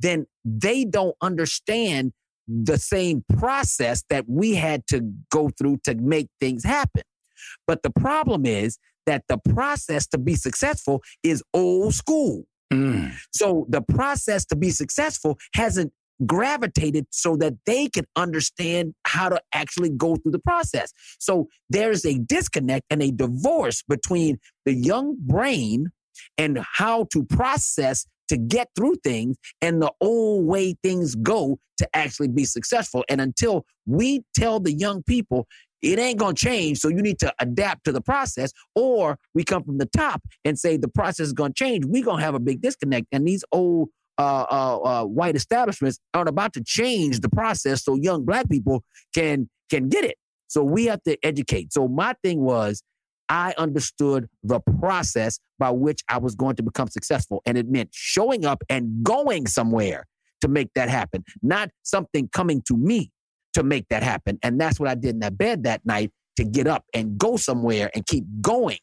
then 0.01 0.27
they 0.45 0.85
don't 0.85 1.17
understand 1.23 2.13
the 2.47 2.77
same 2.77 3.25
process 3.39 4.03
that 4.11 4.25
we 4.29 4.55
had 4.55 4.87
to 4.89 5.13
go 5.31 5.51
through 5.57 5.79
to 5.85 5.95
make 5.95 6.29
things 6.41 6.65
happen. 6.65 7.03
But 7.67 7.83
the 7.83 7.91
problem 7.91 8.45
is 8.45 8.79
that 9.07 9.25
the 9.29 9.39
process 9.39 10.07
to 10.09 10.19
be 10.19 10.35
successful 10.35 11.03
is 11.23 11.43
old 11.55 11.95
school. 11.95 12.45
Mm. 12.73 13.13
So 13.33 13.67
the 13.69 13.83
process 13.83 14.45
to 14.47 14.57
be 14.57 14.71
successful 14.71 15.39
hasn't 15.55 15.93
gravitated 16.27 17.07
so 17.11 17.37
that 17.37 17.55
they 17.67 17.89
can 17.89 18.05
understand 18.17 18.95
how 19.07 19.29
to 19.29 19.41
actually 19.55 19.91
go 19.91 20.17
through 20.17 20.33
the 20.33 20.41
process. 20.41 20.93
So 21.19 21.49
there's 21.69 22.05
a 22.05 22.19
disconnect 22.19 22.87
and 22.91 23.03
a 23.03 23.11
divorce 23.11 23.83
between 23.89 24.39
the 24.65 24.75
young 24.75 25.17
brain 25.19 25.91
and 26.39 26.59
how 26.75 27.07
to 27.13 27.25
process 27.25 28.07
to 28.29 28.37
get 28.37 28.69
through 28.77 28.95
things 29.03 29.37
and 29.61 29.83
the 29.83 29.93
old 30.01 30.47
way 30.47 30.75
things 30.83 31.17
go 31.17 31.59
to 31.79 31.89
actually 31.97 32.29
be 32.29 32.45
successful. 32.45 33.05
And 33.09 33.21
until 33.21 33.65
we 33.87 34.23
tell 34.35 34.61
the 34.61 34.73
young 34.73 35.03
people, 35.03 35.49
it 35.83 35.99
ain't 35.99 36.19
to 36.19 36.35
change. 36.35 36.79
So 36.79 36.89
you 36.89 37.03
need 37.03 37.19
to 37.21 37.33
adapt 37.41 37.85
to 37.85 37.93
the 37.93 38.01
process. 38.01 38.53
Or 38.75 39.19
we 39.35 39.45
come 39.45 39.65
from 39.65 39.79
the 39.79 39.87
top 39.87 40.23
and 40.45 40.59
say 40.59 40.77
the 40.77 40.89
process 40.89 41.29
is 41.29 41.33
to 41.53 41.65
change. 41.65 41.85
We're 41.87 42.05
going 42.05 42.19
to 42.19 42.25
have 42.25 42.35
a 42.35 42.41
big 42.41 42.61
disconnect. 42.61 43.07
And 43.13 43.27
these 43.27 43.45
old 43.51 43.89
uh, 44.21 44.47
uh, 44.51 44.77
uh, 44.77 45.05
white 45.07 45.35
establishments 45.35 45.99
aren't 46.13 46.29
about 46.29 46.53
to 46.53 46.63
change 46.63 47.21
the 47.21 47.29
process 47.31 47.83
so 47.83 47.95
young 47.95 48.23
black 48.23 48.47
people 48.51 48.85
can 49.15 49.49
can 49.71 49.89
get 49.89 50.05
it. 50.05 50.17
So 50.49 50.63
we 50.63 50.85
have 50.87 51.03
to 51.05 51.17
educate. 51.23 51.73
So 51.73 51.89
my 51.89 52.15
thing 52.23 52.43
was 52.43 52.83
I 53.31 53.55
understood 53.57 54.29
the 54.43 54.61
process 54.61 55.39
by 55.59 55.71
which 55.71 56.03
I 56.09 56.19
was 56.19 56.35
going 56.35 56.57
to 56.57 56.63
become 56.63 56.89
successful. 56.89 57.41
And 57.47 57.57
it 57.57 57.69
meant 57.69 57.91
showing 57.93 58.45
up 58.45 58.63
and 58.69 59.03
going 59.03 59.47
somewhere 59.47 60.07
to 60.43 60.49
make 60.49 60.69
that 60.75 60.91
happen, 60.91 61.25
not 61.43 61.71
something 61.83 62.29
coming 62.33 62.63
to 62.67 62.77
me 62.77 63.13
to 63.55 63.63
make 63.63 63.89
that 63.89 64.03
happen. 64.03 64.39
And 64.43 64.61
that's 64.61 64.79
what 64.79 64.89
I 64.91 64.97
did 64.97 65.15
in 65.15 65.21
that 65.21 65.39
bed 65.39 65.65
that 65.65 65.87
night 65.87 66.11
to 66.37 66.45
get 66.45 66.67
up 66.67 66.85
and 66.93 67.17
go 67.17 67.37
somewhere 67.37 67.91
and 67.95 68.05
keep 68.07 68.25
going 68.43 68.79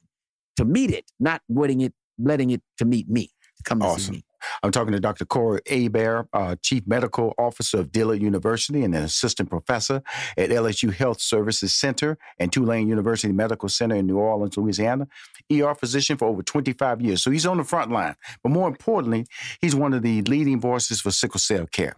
to 0.55 0.65
meet 0.65 0.89
it, 0.89 1.05
not 1.19 1.41
waiting 1.47 1.81
it, 1.81 1.93
letting 2.17 2.49
it 2.49 2.61
to 2.79 2.85
meet 2.85 3.07
me, 3.07 3.29
to 3.57 3.63
come 3.63 3.81
to 3.81 3.99
see 3.99 4.11
me. 4.13 4.23
I'm 4.63 4.71
talking 4.71 4.93
to 4.93 4.99
Dr. 4.99 5.25
Corey 5.25 5.61
Hebert, 5.67 6.27
uh, 6.33 6.55
Chief 6.61 6.85
Medical 6.87 7.33
Officer 7.37 7.79
of 7.79 7.91
Dillard 7.91 8.21
University 8.21 8.83
and 8.83 8.95
an 8.95 9.03
Assistant 9.03 9.49
Professor 9.49 10.01
at 10.37 10.49
LSU 10.49 10.93
Health 10.93 11.21
Services 11.21 11.73
Center 11.73 12.17
and 12.39 12.51
Tulane 12.51 12.87
University 12.87 13.33
Medical 13.33 13.69
Center 13.69 13.95
in 13.95 14.07
New 14.07 14.17
Orleans, 14.17 14.57
Louisiana. 14.57 15.07
ER 15.51 15.75
physician 15.75 16.17
for 16.17 16.27
over 16.27 16.43
25 16.43 17.01
years. 17.01 17.23
So 17.23 17.31
he's 17.31 17.45
on 17.45 17.57
the 17.57 17.63
front 17.63 17.91
line. 17.91 18.15
But 18.43 18.51
more 18.51 18.67
importantly, 18.67 19.25
he's 19.61 19.75
one 19.75 19.93
of 19.93 20.01
the 20.01 20.21
leading 20.23 20.59
voices 20.59 21.01
for 21.01 21.11
sickle 21.11 21.39
cell 21.39 21.65
care. 21.67 21.95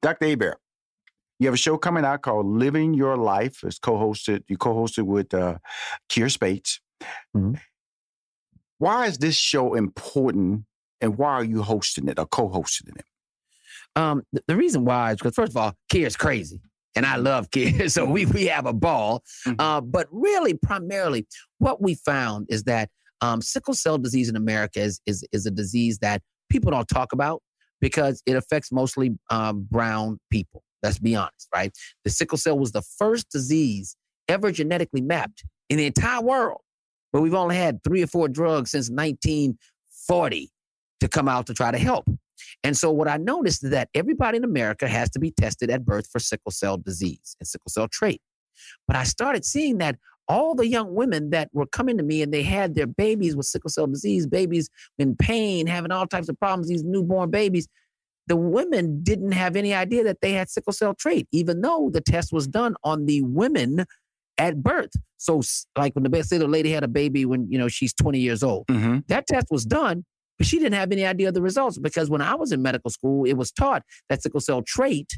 Dr. 0.00 0.26
Hebert, 0.26 0.58
you 1.38 1.46
have 1.46 1.54
a 1.54 1.58
show 1.58 1.76
coming 1.76 2.04
out 2.04 2.22
called 2.22 2.46
Living 2.46 2.94
Your 2.94 3.16
Life. 3.16 3.62
It's 3.64 3.78
co-hosted, 3.78 4.44
you 4.48 4.56
co-hosted 4.56 5.04
with 5.04 5.34
uh, 5.34 5.58
Kier 6.08 6.30
Spates. 6.30 6.80
Mhm. 7.36 7.60
Why 8.78 9.06
is 9.06 9.18
this 9.18 9.36
show 9.36 9.74
important 9.74 10.64
and 11.02 11.18
why 11.18 11.32
are 11.32 11.44
you 11.44 11.62
hosting 11.62 12.08
it 12.08 12.18
or 12.18 12.26
co-hosting 12.26 12.94
it? 12.96 13.04
Um, 13.94 14.22
the, 14.32 14.42
the 14.48 14.56
reason 14.56 14.84
why 14.84 15.10
is 15.10 15.18
because 15.18 15.34
first 15.34 15.50
of 15.52 15.56
all, 15.56 15.74
Kier's 15.92 16.16
crazy. 16.16 16.60
And 16.94 17.06
I 17.06 17.16
love 17.16 17.50
Kier. 17.50 17.90
So 17.90 18.04
we 18.04 18.26
we 18.26 18.46
have 18.46 18.66
a 18.66 18.72
ball. 18.72 19.22
Mhm. 19.46 19.56
Uh, 19.58 19.80
but 19.80 20.06
really, 20.10 20.54
primarily, 20.54 21.26
what 21.58 21.82
we 21.82 21.94
found 21.94 22.46
is 22.48 22.64
that 22.64 22.88
um, 23.20 23.40
sickle 23.40 23.74
cell 23.74 23.98
disease 23.98 24.28
in 24.28 24.36
America 24.36 24.80
is, 24.80 25.00
is, 25.06 25.24
is 25.32 25.46
a 25.46 25.50
disease 25.50 25.98
that 25.98 26.22
people 26.50 26.70
don't 26.70 26.88
talk 26.88 27.12
about 27.12 27.40
because 27.80 28.22
it 28.26 28.36
affects 28.36 28.72
mostly 28.72 29.12
um, 29.30 29.66
brown 29.70 30.18
people. 30.30 30.62
Let's 30.82 30.98
be 30.98 31.14
honest, 31.14 31.48
right? 31.54 31.72
The 32.04 32.10
sickle 32.10 32.36
cell 32.36 32.58
was 32.58 32.72
the 32.72 32.82
first 32.98 33.30
disease 33.30 33.96
ever 34.28 34.50
genetically 34.50 35.00
mapped 35.00 35.44
in 35.70 35.78
the 35.78 35.86
entire 35.86 36.20
world. 36.20 36.60
But 37.12 37.22
we've 37.22 37.34
only 37.34 37.56
had 37.56 37.82
three 37.84 38.02
or 38.02 38.06
four 38.06 38.28
drugs 38.28 38.72
since 38.72 38.90
1940 38.90 40.50
to 41.02 41.08
come 41.08 41.28
out 41.28 41.46
to 41.46 41.54
try 41.54 41.70
to 41.70 41.78
help. 41.78 42.06
And 42.64 42.76
so 42.76 42.90
what 42.90 43.08
I 43.08 43.18
noticed 43.18 43.62
is 43.64 43.70
that 43.70 43.88
everybody 43.94 44.38
in 44.38 44.44
America 44.44 44.88
has 44.88 45.10
to 45.10 45.18
be 45.18 45.30
tested 45.30 45.70
at 45.70 45.84
birth 45.84 46.08
for 46.10 46.18
sickle 46.18 46.50
cell 46.50 46.76
disease 46.78 47.36
and 47.38 47.46
sickle 47.46 47.68
cell 47.70 47.88
trait. 47.88 48.20
But 48.86 48.96
I 48.96 49.04
started 49.04 49.44
seeing 49.44 49.78
that 49.78 49.96
all 50.28 50.54
the 50.54 50.66
young 50.66 50.94
women 50.94 51.30
that 51.30 51.48
were 51.52 51.66
coming 51.66 51.96
to 51.98 52.02
me 52.02 52.22
and 52.22 52.32
they 52.32 52.42
had 52.42 52.74
their 52.74 52.86
babies 52.86 53.36
with 53.36 53.46
sickle 53.46 53.70
cell 53.70 53.86
disease, 53.86 54.26
babies 54.26 54.70
in 54.98 55.16
pain, 55.16 55.66
having 55.66 55.90
all 55.90 56.06
types 56.06 56.28
of 56.28 56.38
problems, 56.38 56.68
these 56.68 56.84
newborn 56.84 57.30
babies, 57.30 57.66
the 58.28 58.36
women 58.36 59.02
didn't 59.02 59.32
have 59.32 59.56
any 59.56 59.74
idea 59.74 60.04
that 60.04 60.20
they 60.22 60.32
had 60.32 60.48
sickle 60.48 60.72
cell 60.72 60.94
trait, 60.94 61.26
even 61.32 61.60
though 61.60 61.90
the 61.92 62.00
test 62.00 62.32
was 62.32 62.46
done 62.46 62.76
on 62.84 63.06
the 63.06 63.20
women 63.22 63.84
at 64.38 64.62
birth. 64.62 64.92
So, 65.16 65.42
like 65.76 65.94
when 65.94 66.04
the 66.04 66.22
say 66.22 66.38
the 66.38 66.46
lady 66.46 66.70
had 66.70 66.84
a 66.84 66.88
baby 66.88 67.24
when 67.24 67.50
you 67.50 67.58
know 67.58 67.68
she's 67.68 67.92
20 67.92 68.18
years 68.20 68.42
old, 68.42 68.66
Mm-hmm. 68.68 68.98
that 69.08 69.26
test 69.26 69.48
was 69.50 69.64
done, 69.64 70.04
but 70.42 70.48
she 70.48 70.58
didn't 70.58 70.74
have 70.74 70.90
any 70.90 71.06
idea 71.06 71.28
of 71.28 71.34
the 71.34 71.40
results 71.40 71.78
because 71.78 72.10
when 72.10 72.20
I 72.20 72.34
was 72.34 72.50
in 72.50 72.62
medical 72.62 72.90
school, 72.90 73.24
it 73.24 73.34
was 73.34 73.52
taught 73.52 73.84
that 74.08 74.24
sickle 74.24 74.40
cell 74.40 74.60
trait 74.60 75.16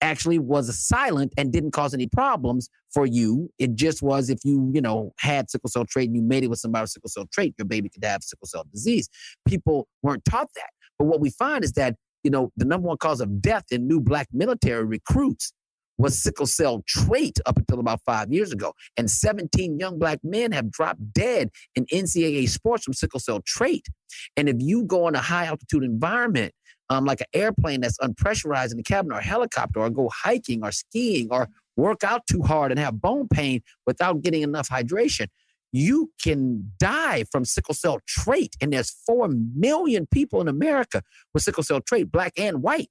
actually 0.00 0.38
was 0.38 0.74
silent 0.78 1.34
and 1.36 1.52
didn't 1.52 1.72
cause 1.72 1.92
any 1.92 2.06
problems 2.06 2.70
for 2.90 3.04
you. 3.04 3.50
It 3.58 3.74
just 3.74 4.02
was 4.02 4.30
if 4.30 4.38
you, 4.42 4.70
you 4.72 4.80
know, 4.80 5.12
had 5.18 5.50
sickle 5.50 5.68
cell 5.68 5.84
trait 5.84 6.08
and 6.08 6.16
you 6.16 6.22
made 6.22 6.44
it 6.44 6.46
with 6.46 6.60
somebody 6.60 6.84
with 6.84 6.92
sickle 6.92 7.10
cell 7.10 7.26
trait, 7.30 7.54
your 7.58 7.66
baby 7.66 7.90
could 7.90 8.02
have 8.06 8.22
sickle 8.22 8.46
cell 8.46 8.64
disease. 8.72 9.10
People 9.46 9.86
weren't 10.02 10.24
taught 10.24 10.48
that. 10.54 10.70
But 10.98 11.08
what 11.08 11.20
we 11.20 11.28
find 11.28 11.62
is 11.62 11.72
that, 11.72 11.96
you 12.22 12.30
know, 12.30 12.50
the 12.56 12.64
number 12.64 12.88
one 12.88 12.96
cause 12.96 13.20
of 13.20 13.42
death 13.42 13.64
in 13.70 13.86
new 13.86 14.00
black 14.00 14.28
military 14.32 14.86
recruits 14.86 15.52
was 15.98 16.20
sickle 16.20 16.46
cell 16.46 16.82
trait 16.86 17.38
up 17.46 17.56
until 17.56 17.80
about 17.80 18.00
five 18.04 18.32
years 18.32 18.52
ago. 18.52 18.72
And 18.96 19.10
17 19.10 19.78
young 19.78 19.98
black 19.98 20.18
men 20.22 20.52
have 20.52 20.70
dropped 20.70 21.12
dead 21.12 21.50
in 21.74 21.86
NCAA 21.86 22.48
sports 22.48 22.84
from 22.84 22.94
sickle 22.94 23.20
cell 23.20 23.40
trait. 23.44 23.86
And 24.36 24.48
if 24.48 24.56
you 24.58 24.84
go 24.84 25.08
in 25.08 25.14
a 25.14 25.20
high 25.20 25.46
altitude 25.46 25.84
environment, 25.84 26.52
um, 26.90 27.04
like 27.04 27.20
an 27.20 27.26
airplane 27.32 27.80
that's 27.80 27.98
unpressurized 27.98 28.72
in 28.72 28.76
the 28.76 28.82
cabin 28.82 29.12
or 29.12 29.18
a 29.18 29.24
helicopter, 29.24 29.80
or 29.80 29.90
go 29.90 30.10
hiking 30.12 30.62
or 30.62 30.72
skiing 30.72 31.28
or 31.30 31.48
work 31.76 32.04
out 32.04 32.26
too 32.30 32.42
hard 32.42 32.70
and 32.70 32.78
have 32.78 33.00
bone 33.00 33.28
pain 33.28 33.62
without 33.86 34.22
getting 34.22 34.42
enough 34.42 34.68
hydration, 34.68 35.28
you 35.72 36.12
can 36.22 36.72
die 36.78 37.24
from 37.32 37.44
sickle 37.44 37.74
cell 37.74 37.98
trait. 38.06 38.54
And 38.60 38.72
there's 38.72 38.90
4 39.06 39.28
million 39.56 40.06
people 40.06 40.40
in 40.40 40.48
America 40.48 41.02
with 41.32 41.42
sickle 41.42 41.64
cell 41.64 41.80
trait, 41.80 42.12
black 42.12 42.32
and 42.36 42.62
white. 42.62 42.88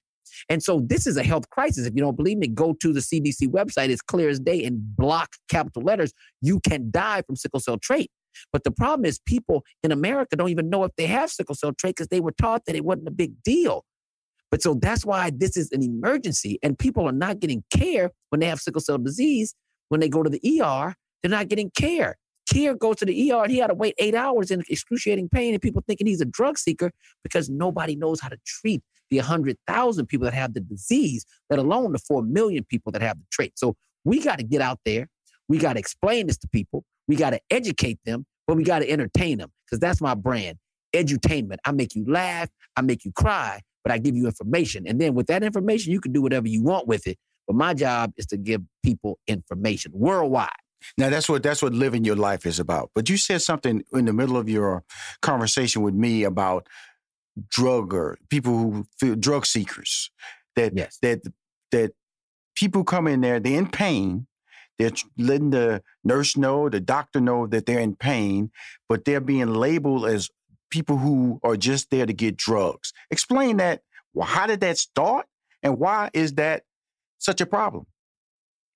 And 0.49 0.61
so 0.61 0.81
this 0.85 1.07
is 1.07 1.17
a 1.17 1.23
health 1.23 1.49
crisis. 1.49 1.85
If 1.85 1.93
you 1.95 2.01
don't 2.01 2.15
believe 2.15 2.37
me, 2.37 2.47
go 2.47 2.73
to 2.73 2.93
the 2.93 2.99
CDC 2.99 3.47
website. 3.49 3.89
It's 3.89 4.01
clear 4.01 4.29
as 4.29 4.39
day 4.39 4.57
in 4.57 4.79
block 4.97 5.29
capital 5.49 5.83
letters. 5.83 6.13
You 6.41 6.59
can 6.59 6.89
die 6.91 7.21
from 7.21 7.35
sickle 7.35 7.59
cell 7.59 7.77
trait. 7.77 8.11
But 8.51 8.63
the 8.63 8.71
problem 8.71 9.05
is 9.05 9.19
people 9.19 9.63
in 9.83 9.91
America 9.91 10.35
don't 10.35 10.49
even 10.49 10.69
know 10.69 10.83
if 10.83 10.91
they 10.97 11.05
have 11.05 11.29
sickle 11.29 11.55
cell 11.55 11.73
trait 11.73 11.95
because 11.95 12.07
they 12.07 12.19
were 12.19 12.31
taught 12.31 12.65
that 12.65 12.75
it 12.75 12.83
wasn't 12.83 13.07
a 13.07 13.11
big 13.11 13.41
deal. 13.43 13.85
But 14.49 14.61
so 14.61 14.75
that's 14.75 15.05
why 15.05 15.31
this 15.35 15.57
is 15.57 15.71
an 15.71 15.83
emergency. 15.83 16.59
And 16.61 16.77
people 16.77 17.07
are 17.07 17.13
not 17.13 17.39
getting 17.39 17.63
care 17.75 18.11
when 18.29 18.39
they 18.39 18.47
have 18.47 18.59
sickle 18.59 18.81
cell 18.81 18.97
disease. 18.97 19.55
When 19.89 19.99
they 19.99 20.09
go 20.09 20.23
to 20.23 20.29
the 20.29 20.61
ER, 20.61 20.95
they're 21.21 21.29
not 21.29 21.47
getting 21.47 21.71
care. 21.71 22.17
Kier 22.51 22.77
goes 22.77 22.97
to 22.97 23.05
the 23.05 23.31
ER 23.31 23.43
and 23.43 23.51
he 23.51 23.57
had 23.57 23.67
to 23.67 23.73
wait 23.73 23.95
eight 23.97 24.15
hours 24.15 24.51
in 24.51 24.63
excruciating 24.69 25.29
pain, 25.29 25.53
and 25.53 25.61
people 25.61 25.83
thinking 25.87 26.07
he's 26.07 26.21
a 26.21 26.25
drug 26.25 26.57
seeker 26.57 26.91
because 27.23 27.49
nobody 27.49 27.95
knows 27.95 28.19
how 28.19 28.29
to 28.29 28.37
treat 28.45 28.81
the 29.13 29.19
100,000 29.19 30.05
people 30.07 30.25
that 30.25 30.33
have 30.33 30.53
the 30.53 30.59
disease, 30.59 31.25
let 31.49 31.59
alone 31.59 31.91
the 31.91 31.99
4 31.99 32.23
million 32.23 32.63
people 32.63 32.91
that 32.91 33.01
have 33.01 33.17
the 33.17 33.25
trait. 33.31 33.53
So 33.55 33.75
we 34.03 34.19
got 34.19 34.39
to 34.39 34.43
get 34.43 34.61
out 34.61 34.79
there. 34.85 35.07
We 35.47 35.59
got 35.59 35.73
to 35.73 35.79
explain 35.79 36.27
this 36.27 36.37
to 36.39 36.47
people. 36.47 36.83
We 37.07 37.15
got 37.15 37.31
to 37.31 37.39
educate 37.49 37.99
them, 38.05 38.25
but 38.47 38.57
we 38.57 38.63
got 38.63 38.79
to 38.79 38.89
entertain 38.89 39.37
them 39.37 39.51
because 39.65 39.79
that's 39.79 40.01
my 40.01 40.15
brand 40.15 40.57
edutainment. 40.95 41.57
I 41.65 41.71
make 41.71 41.95
you 41.95 42.05
laugh, 42.07 42.49
I 42.75 42.81
make 42.81 43.03
you 43.05 43.11
cry, 43.11 43.61
but 43.83 43.91
I 43.91 43.97
give 43.97 44.15
you 44.15 44.25
information. 44.25 44.85
And 44.87 44.99
then 44.99 45.13
with 45.13 45.27
that 45.27 45.43
information, 45.43 45.91
you 45.91 45.99
can 45.99 46.11
do 46.11 46.21
whatever 46.21 46.47
you 46.47 46.63
want 46.63 46.87
with 46.87 47.07
it. 47.07 47.17
But 47.47 47.55
my 47.55 47.73
job 47.73 48.13
is 48.15 48.25
to 48.27 48.37
give 48.37 48.61
people 48.83 49.19
information 49.27 49.91
worldwide. 49.93 50.49
Now 50.97 51.09
that's 51.09 51.29
what 51.29 51.43
that's 51.43 51.61
what 51.61 51.73
living 51.73 52.03
your 52.03 52.15
life 52.15 52.45
is 52.45 52.59
about. 52.59 52.91
But 52.93 53.09
you 53.09 53.17
said 53.17 53.41
something 53.41 53.83
in 53.93 54.05
the 54.05 54.13
middle 54.13 54.37
of 54.37 54.49
your 54.49 54.83
conversation 55.21 55.81
with 55.81 55.93
me 55.93 56.23
about 56.23 56.67
drugger 57.49 58.15
people 58.29 58.53
who 58.53 58.85
feel 58.99 59.15
drug 59.15 59.45
seekers 59.45 60.11
that 60.55 60.73
Yes. 60.75 60.97
that 61.01 61.21
that 61.71 61.91
people 62.55 62.83
come 62.83 63.07
in 63.07 63.21
there 63.21 63.39
they're 63.39 63.57
in 63.57 63.67
pain 63.67 64.27
they're 64.77 64.91
letting 65.17 65.49
the 65.49 65.81
nurse 66.03 66.37
know 66.37 66.69
the 66.69 66.79
doctor 66.79 67.19
know 67.19 67.47
that 67.47 67.65
they're 67.65 67.79
in 67.79 67.95
pain 67.95 68.51
but 68.87 69.05
they're 69.05 69.21
being 69.21 69.53
labeled 69.53 70.05
as 70.05 70.29
people 70.73 70.97
who 70.97 71.39
are 71.43 71.55
just 71.55 71.91
there 71.91 72.03
to 72.07 72.13
get 72.13 72.35
drugs. 72.35 72.93
Explain 73.11 73.57
that. 73.57 73.81
Well, 74.15 74.25
how 74.25 74.47
did 74.47 74.59
that 74.61 74.79
start 74.79 75.27
and 75.61 75.77
why 75.77 76.09
is 76.13 76.33
that 76.33 76.63
such 77.19 77.41
a 77.41 77.45
problem 77.45 77.85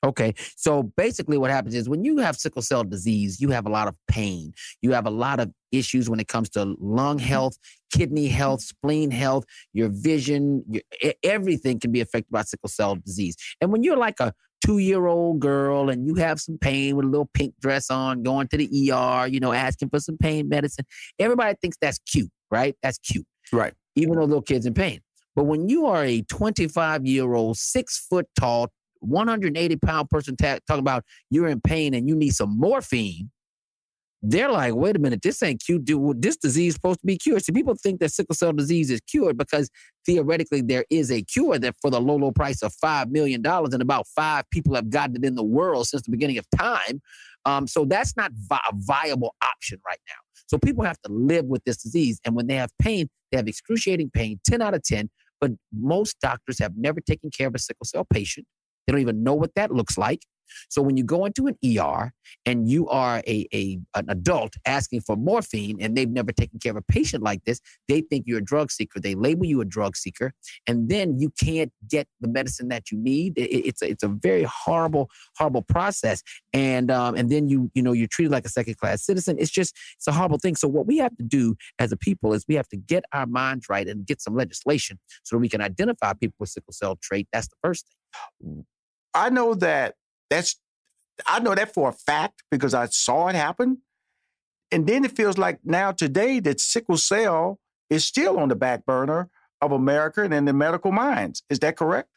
Okay. 0.06 0.34
So 0.56 0.84
basically, 0.96 1.38
what 1.38 1.50
happens 1.50 1.76
is 1.76 1.90
when 1.90 2.04
you 2.04 2.18
have 2.18 2.38
sickle 2.38 2.62
cell 2.62 2.84
disease, 2.84 3.42
you 3.42 3.50
have 3.50 3.66
a 3.66 3.70
lot 3.70 3.88
of 3.88 3.96
pain. 4.08 4.54
You 4.82 4.92
have 4.94 5.08
a 5.08 5.12
lot 5.12 5.40
of 5.40 5.52
issues 5.72 6.10
when 6.10 6.20
it 6.20 6.28
comes 6.28 6.50
to 6.52 6.76
lung 6.80 7.18
health, 7.18 7.58
kidney 7.92 8.28
health, 8.28 8.62
spleen 8.62 9.12
health, 9.12 9.46
your 9.74 9.90
vision, 9.90 10.64
your, 10.70 11.14
everything 11.24 11.80
can 11.80 11.92
be 11.92 12.02
affected 12.02 12.32
by 12.32 12.44
sickle 12.44 12.70
cell 12.70 12.96
disease. 12.96 13.36
And 13.60 13.72
when 13.72 13.84
you're 13.84 13.98
like 13.98 14.20
a 14.20 14.34
two 14.64 14.78
year 14.78 15.08
old 15.08 15.40
girl 15.40 15.90
and 15.90 16.06
you 16.06 16.16
have 16.16 16.40
some 16.40 16.58
pain 16.58 16.96
with 16.96 17.06
a 17.06 17.10
little 17.10 17.30
pink 17.34 17.56
dress 17.60 17.90
on, 17.90 18.24
going 18.24 18.48
to 18.50 18.58
the 18.58 18.92
ER, 18.92 19.28
you 19.28 19.40
know, 19.40 19.52
asking 19.52 19.90
for 19.90 20.00
some 20.00 20.18
pain 20.18 20.48
medicine, 20.48 20.86
everybody 21.18 21.56
thinks 21.60 21.78
that's 21.82 22.00
cute, 22.00 22.32
right? 22.52 22.76
That's 22.84 23.00
cute 23.00 23.26
right 23.52 23.74
even 23.98 24.16
though 24.16 24.26
little 24.26 24.42
kids 24.42 24.66
in 24.66 24.74
pain. 24.74 25.02
But 25.36 25.46
when 25.46 25.68
you 25.68 25.86
are 25.88 26.04
a 26.04 26.22
25 26.22 27.06
year 27.06 27.34
old, 27.34 27.58
six 27.58 27.98
foot 28.10 28.28
tall, 28.40 28.72
180 29.00 29.76
pound 29.78 30.10
person 30.10 30.36
ta- 30.36 30.60
talking 30.68 30.80
about 30.80 31.04
you're 31.30 31.48
in 31.48 31.62
pain 31.62 31.94
and 31.94 32.08
you 32.08 32.16
need 32.16 32.32
some 32.32 32.58
morphine, 32.58 33.30
they're 34.24 34.52
like, 34.52 34.74
wait 34.74 34.96
a 34.96 35.00
minute, 35.00 35.22
this 35.22 35.44
ain't 35.44 35.62
cute. 35.64 35.86
Dude, 35.86 36.22
this 36.22 36.38
disease 36.38 36.70
is 36.70 36.76
supposed 36.76 37.00
to 37.02 37.06
be 37.06 37.18
cured. 37.18 37.44
See, 37.44 37.52
people 37.52 37.76
think 37.76 38.00
that 38.00 38.12
sickle 38.12 38.36
cell 38.36 38.52
disease 38.52 38.90
is 38.90 39.00
cured 39.02 39.38
because 39.38 39.70
theoretically 40.06 40.62
there 40.62 40.86
is 40.90 41.12
a 41.12 41.22
cure 41.22 41.60
that 41.60 41.76
for 41.82 41.92
the 41.92 42.02
low, 42.02 42.16
low 42.16 42.32
price 42.32 42.64
of 42.64 42.74
$5 42.84 43.10
million 43.10 43.46
and 43.46 43.82
about 43.82 44.08
five 44.08 44.46
people 44.50 44.74
have 44.76 44.90
gotten 44.90 45.16
it 45.18 45.24
in 45.26 45.36
the 45.36 45.44
world 45.44 45.88
since 45.88 46.04
the 46.04 46.12
beginning 46.12 46.38
of 46.38 46.46
time. 46.58 47.02
Um, 47.46 47.68
so 47.68 47.86
that's 47.86 48.18
not 48.18 48.32
vi- 48.34 48.60
a 48.70 48.74
viable 48.76 49.36
option 49.44 49.80
right 49.86 50.00
now. 50.08 50.16
So 50.48 50.58
people 50.58 50.84
have 50.84 51.00
to 51.02 51.12
live 51.12 51.46
with 51.46 51.64
this 51.66 51.78
disease. 51.78 52.20
And 52.26 52.36
when 52.36 52.48
they 52.48 52.56
have 52.56 52.72
pain, 52.82 53.10
they 53.32 53.38
have 53.38 53.48
excruciating 53.48 54.12
pain, 54.12 54.40
10 54.46 54.62
out 54.62 54.74
of 54.74 54.84
10. 54.84 55.10
But 55.40 55.52
most 55.72 56.20
doctors 56.20 56.58
have 56.60 56.74
never 56.76 57.00
taken 57.00 57.30
care 57.30 57.48
of 57.48 57.56
a 57.56 57.60
sickle 57.60 57.86
cell 57.86 58.06
patient. 58.06 58.48
They 58.88 58.94
don't 58.94 59.02
even 59.02 59.24
know 59.24 59.36
what 59.36 59.54
that 59.56 59.72
looks 59.72 59.98
like. 59.98 60.22
So 60.70 60.82
when 60.82 60.98
you 60.98 61.04
go 61.04 61.26
into 61.26 61.48
an 61.48 61.58
ER 61.64 62.12
and 62.46 62.70
you 62.70 62.88
are 62.88 63.22
a, 63.28 63.48
a 63.54 63.80
an 63.96 64.06
adult 64.10 64.56
asking 64.66 65.02
for 65.02 65.16
morphine 65.16 65.78
and 65.82 65.96
they've 65.96 66.10
never 66.10 66.32
taken 66.32 66.60
care 66.60 66.72
of 66.72 66.78
a 66.78 66.82
patient 66.82 67.24
like 67.24 67.44
this, 67.46 67.60
they 67.88 68.02
think 68.02 68.26
you're 68.28 68.40
a 68.40 68.44
drug 68.44 68.72
seeker. 68.72 69.00
They 69.00 69.16
label 69.16 69.46
you 69.46 69.62
a 69.62 69.66
drug 69.66 69.96
seeker, 69.96 70.34
and 70.68 70.90
then 70.90 71.20
you 71.20 71.32
can't 71.42 71.72
get 71.88 72.08
the 72.22 72.28
medicine 72.28 72.70
that 72.70 72.92
you 72.92 72.98
need. 72.98 73.38
It, 73.38 73.50
it's 73.68 73.82
a, 73.82 73.90
it's 73.90 74.04
a 74.04 74.08
very 74.08 74.44
horrible 74.44 75.10
horrible 75.38 75.64
process, 75.64 76.24
and 76.54 76.92
um, 76.92 77.16
and 77.16 77.30
then 77.30 77.50
you 77.50 77.72
you 77.74 77.82
know 77.82 77.94
you're 77.94 78.08
treated 78.08 78.32
like 78.32 78.46
a 78.46 78.50
second 78.50 78.78
class 78.78 79.06
citizen. 79.06 79.38
It's 79.40 79.52
just 79.52 79.76
it's 79.96 80.08
a 80.08 80.12
horrible 80.12 80.40
thing. 80.40 80.56
So 80.56 80.68
what 80.68 80.88
we 80.88 80.98
have 80.98 81.16
to 81.18 81.24
do 81.24 81.56
as 81.80 81.92
a 81.92 81.98
people 81.98 82.34
is 82.34 82.46
we 82.48 82.56
have 82.56 82.68
to 82.70 82.78
get 82.78 83.04
our 83.14 83.26
minds 83.26 83.68
right 83.70 83.88
and 83.88 84.06
get 84.06 84.22
some 84.22 84.36
legislation 84.36 85.00
so 85.24 85.36
that 85.36 85.40
we 85.40 85.50
can 85.50 85.62
identify 85.62 86.14
people 86.14 86.36
with 86.40 86.50
sickle 86.50 86.74
cell 86.74 86.98
trait. 87.02 87.28
That's 87.32 87.48
the 87.48 87.56
first 87.62 87.86
thing. 88.42 88.66
I 89.14 89.30
know 89.30 89.54
that 89.56 89.96
that's 90.30 90.56
I 91.26 91.40
know 91.40 91.56
that 91.56 91.74
for 91.74 91.90
a 91.90 91.94
fact 91.94 92.44
because 92.52 92.74
I 92.74 92.86
saw 92.88 93.28
it 93.28 93.36
happen. 93.36 93.80
And 94.72 94.86
then 94.86 95.06
it 95.06 95.16
feels 95.16 95.38
like 95.38 95.60
now 95.64 95.92
today 95.92 96.40
that 96.42 96.60
sickle 96.60 96.98
cell 96.98 97.60
is 97.90 98.06
still 98.06 98.38
on 98.38 98.50
the 98.50 98.56
back 98.56 98.86
burner 98.86 99.30
of 99.62 99.72
America 99.72 100.24
and 100.24 100.34
in 100.34 100.46
the 100.46 100.54
medical 100.54 100.92
minds. 100.92 101.42
Is 101.50 101.60
that 101.60 101.78
correct? 101.78 102.10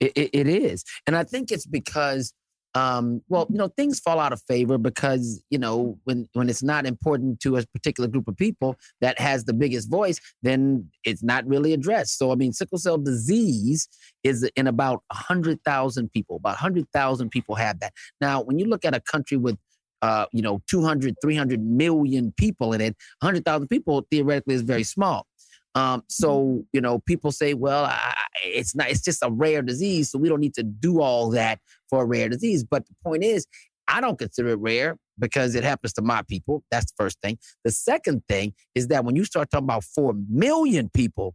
It, 0.00 0.12
it, 0.16 0.30
it 0.32 0.46
is. 0.48 0.84
And 1.06 1.16
I 1.16 1.24
think 1.24 1.50
it's 1.52 1.66
because 1.66 2.34
um, 2.74 3.22
well, 3.28 3.46
you 3.50 3.58
know, 3.58 3.68
things 3.68 3.98
fall 3.98 4.20
out 4.20 4.32
of 4.32 4.40
favor 4.42 4.78
because 4.78 5.42
you 5.50 5.58
know 5.58 5.98
when 6.04 6.28
when 6.34 6.48
it's 6.48 6.62
not 6.62 6.86
important 6.86 7.40
to 7.40 7.56
a 7.56 7.66
particular 7.66 8.08
group 8.08 8.28
of 8.28 8.36
people 8.36 8.76
that 9.00 9.18
has 9.18 9.44
the 9.44 9.52
biggest 9.52 9.90
voice, 9.90 10.20
then 10.42 10.88
it's 11.04 11.22
not 11.22 11.46
really 11.46 11.72
addressed. 11.72 12.18
So, 12.18 12.30
I 12.32 12.36
mean, 12.36 12.52
sickle 12.52 12.78
cell 12.78 12.98
disease 12.98 13.88
is 14.22 14.48
in 14.54 14.66
about 14.66 15.02
hundred 15.10 15.62
thousand 15.64 16.12
people. 16.12 16.36
About 16.36 16.56
hundred 16.56 16.86
thousand 16.92 17.30
people 17.30 17.56
have 17.56 17.80
that. 17.80 17.92
Now, 18.20 18.42
when 18.42 18.58
you 18.58 18.66
look 18.66 18.84
at 18.84 18.94
a 18.94 19.00
country 19.00 19.36
with 19.36 19.56
uh, 20.02 20.24
you 20.32 20.40
know, 20.40 20.62
200, 20.66 21.14
300 21.20 21.62
million 21.62 22.32
people 22.38 22.72
in 22.72 22.80
it, 22.80 22.96
100,000 23.20 23.68
people 23.68 24.06
theoretically 24.10 24.54
is 24.54 24.62
very 24.62 24.82
small. 24.82 25.26
Um, 25.74 26.02
so, 26.08 26.64
you 26.72 26.80
know, 26.80 26.98
people 26.98 27.30
say, 27.32 27.54
well, 27.54 27.84
I, 27.84 28.14
it's 28.44 28.74
not, 28.74 28.90
it's 28.90 29.02
just 29.02 29.22
a 29.22 29.30
rare 29.30 29.62
disease. 29.62 30.10
So 30.10 30.18
we 30.18 30.28
don't 30.28 30.40
need 30.40 30.54
to 30.54 30.62
do 30.62 31.00
all 31.00 31.30
that 31.30 31.60
for 31.88 32.02
a 32.02 32.06
rare 32.06 32.28
disease. 32.28 32.64
But 32.64 32.86
the 32.86 32.94
point 33.04 33.22
is, 33.22 33.46
I 33.86 34.00
don't 34.00 34.18
consider 34.18 34.50
it 34.50 34.58
rare 34.58 34.96
because 35.18 35.54
it 35.54 35.64
happens 35.64 35.92
to 35.94 36.02
my 36.02 36.22
people. 36.22 36.64
That's 36.70 36.86
the 36.86 36.94
first 36.96 37.18
thing. 37.22 37.38
The 37.64 37.70
second 37.70 38.22
thing 38.28 38.54
is 38.74 38.88
that 38.88 39.04
when 39.04 39.16
you 39.16 39.24
start 39.24 39.50
talking 39.50 39.64
about 39.64 39.84
4 39.84 40.14
million 40.28 40.90
people 40.92 41.34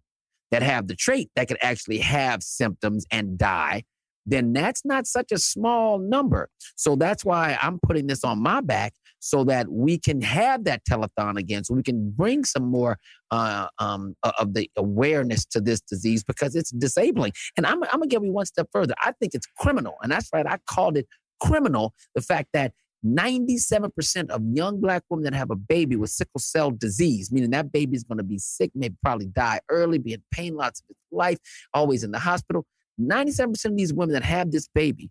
that 0.52 0.64
have 0.64 0.88
the 0.88 0.96
trait 0.96 1.30
that 1.36 1.48
could 1.48 1.58
actually 1.62 2.00
have 2.00 2.44
symptoms 2.44 3.06
and 3.12 3.38
die, 3.38 3.84
then 4.26 4.54
that's 4.54 4.84
not 4.84 5.06
such 5.06 5.32
a 5.32 5.38
small 5.38 6.00
number. 6.00 6.50
So 6.76 6.96
that's 6.96 7.24
why 7.24 7.58
I'm 7.62 7.80
putting 7.80 8.08
this 8.08 8.24
on 8.24 8.42
my 8.42 8.62
back 8.62 8.94
so 9.26 9.44
that 9.44 9.68
we 9.72 9.98
can 9.98 10.22
have 10.22 10.66
that 10.66 10.84
telethon 10.88 11.36
again, 11.36 11.64
so 11.64 11.74
we 11.74 11.82
can 11.82 12.12
bring 12.12 12.44
some 12.44 12.62
more 12.62 13.00
uh, 13.32 13.66
um, 13.80 14.14
of 14.38 14.54
the 14.54 14.70
awareness 14.78 15.46
to 15.46 15.60
this 15.60 15.82
disease 15.82 16.24
because 16.24 16.56
it's 16.56 16.70
disabling. 16.70 17.32
And 17.58 17.66
I'm, 17.66 17.82
I'm 17.86 18.02
gonna 18.02 18.06
give 18.06 18.24
you 18.24 18.32
one 18.32 18.46
step 18.46 18.68
further. 18.72 18.94
I 19.02 19.14
think 19.14 19.34
it's 19.34 19.48
criminal, 19.58 19.96
and 20.04 20.12
that's 20.12 20.30
right. 20.32 20.46
I 20.46 20.60
called 20.70 20.96
it 20.96 21.08
criminal. 21.42 21.96
The 22.14 22.22
fact 22.22 22.50
that 22.54 22.74
97% 23.04 24.30
of 24.30 24.44
young 24.54 24.80
black 24.80 25.02
women 25.10 25.24
that 25.24 25.34
have 25.34 25.50
a 25.50 25.56
baby 25.56 25.96
with 25.96 26.12
sickle 26.12 26.40
cell 26.40 26.70
disease, 26.70 27.32
meaning 27.32 27.50
that 27.50 27.72
baby 27.72 27.96
is 27.96 28.04
going 28.04 28.20
to 28.20 28.24
be 28.24 28.38
sick, 28.38 28.70
maybe 28.76 28.96
probably 29.04 29.26
die 29.26 29.60
early, 29.70 29.98
be 29.98 30.14
in 30.14 30.24
pain 30.32 30.56
lots 30.56 30.82
of 30.82 30.86
its 30.92 31.00
life, 31.12 31.40
always 31.74 32.04
in 32.04 32.12
the 32.12 32.20
hospital. 32.20 32.64
97% 33.02 33.66
of 33.66 33.76
these 33.76 33.92
women 33.92 34.14
that 34.14 34.24
have 34.24 34.52
this 34.52 34.68
baby 34.74 35.10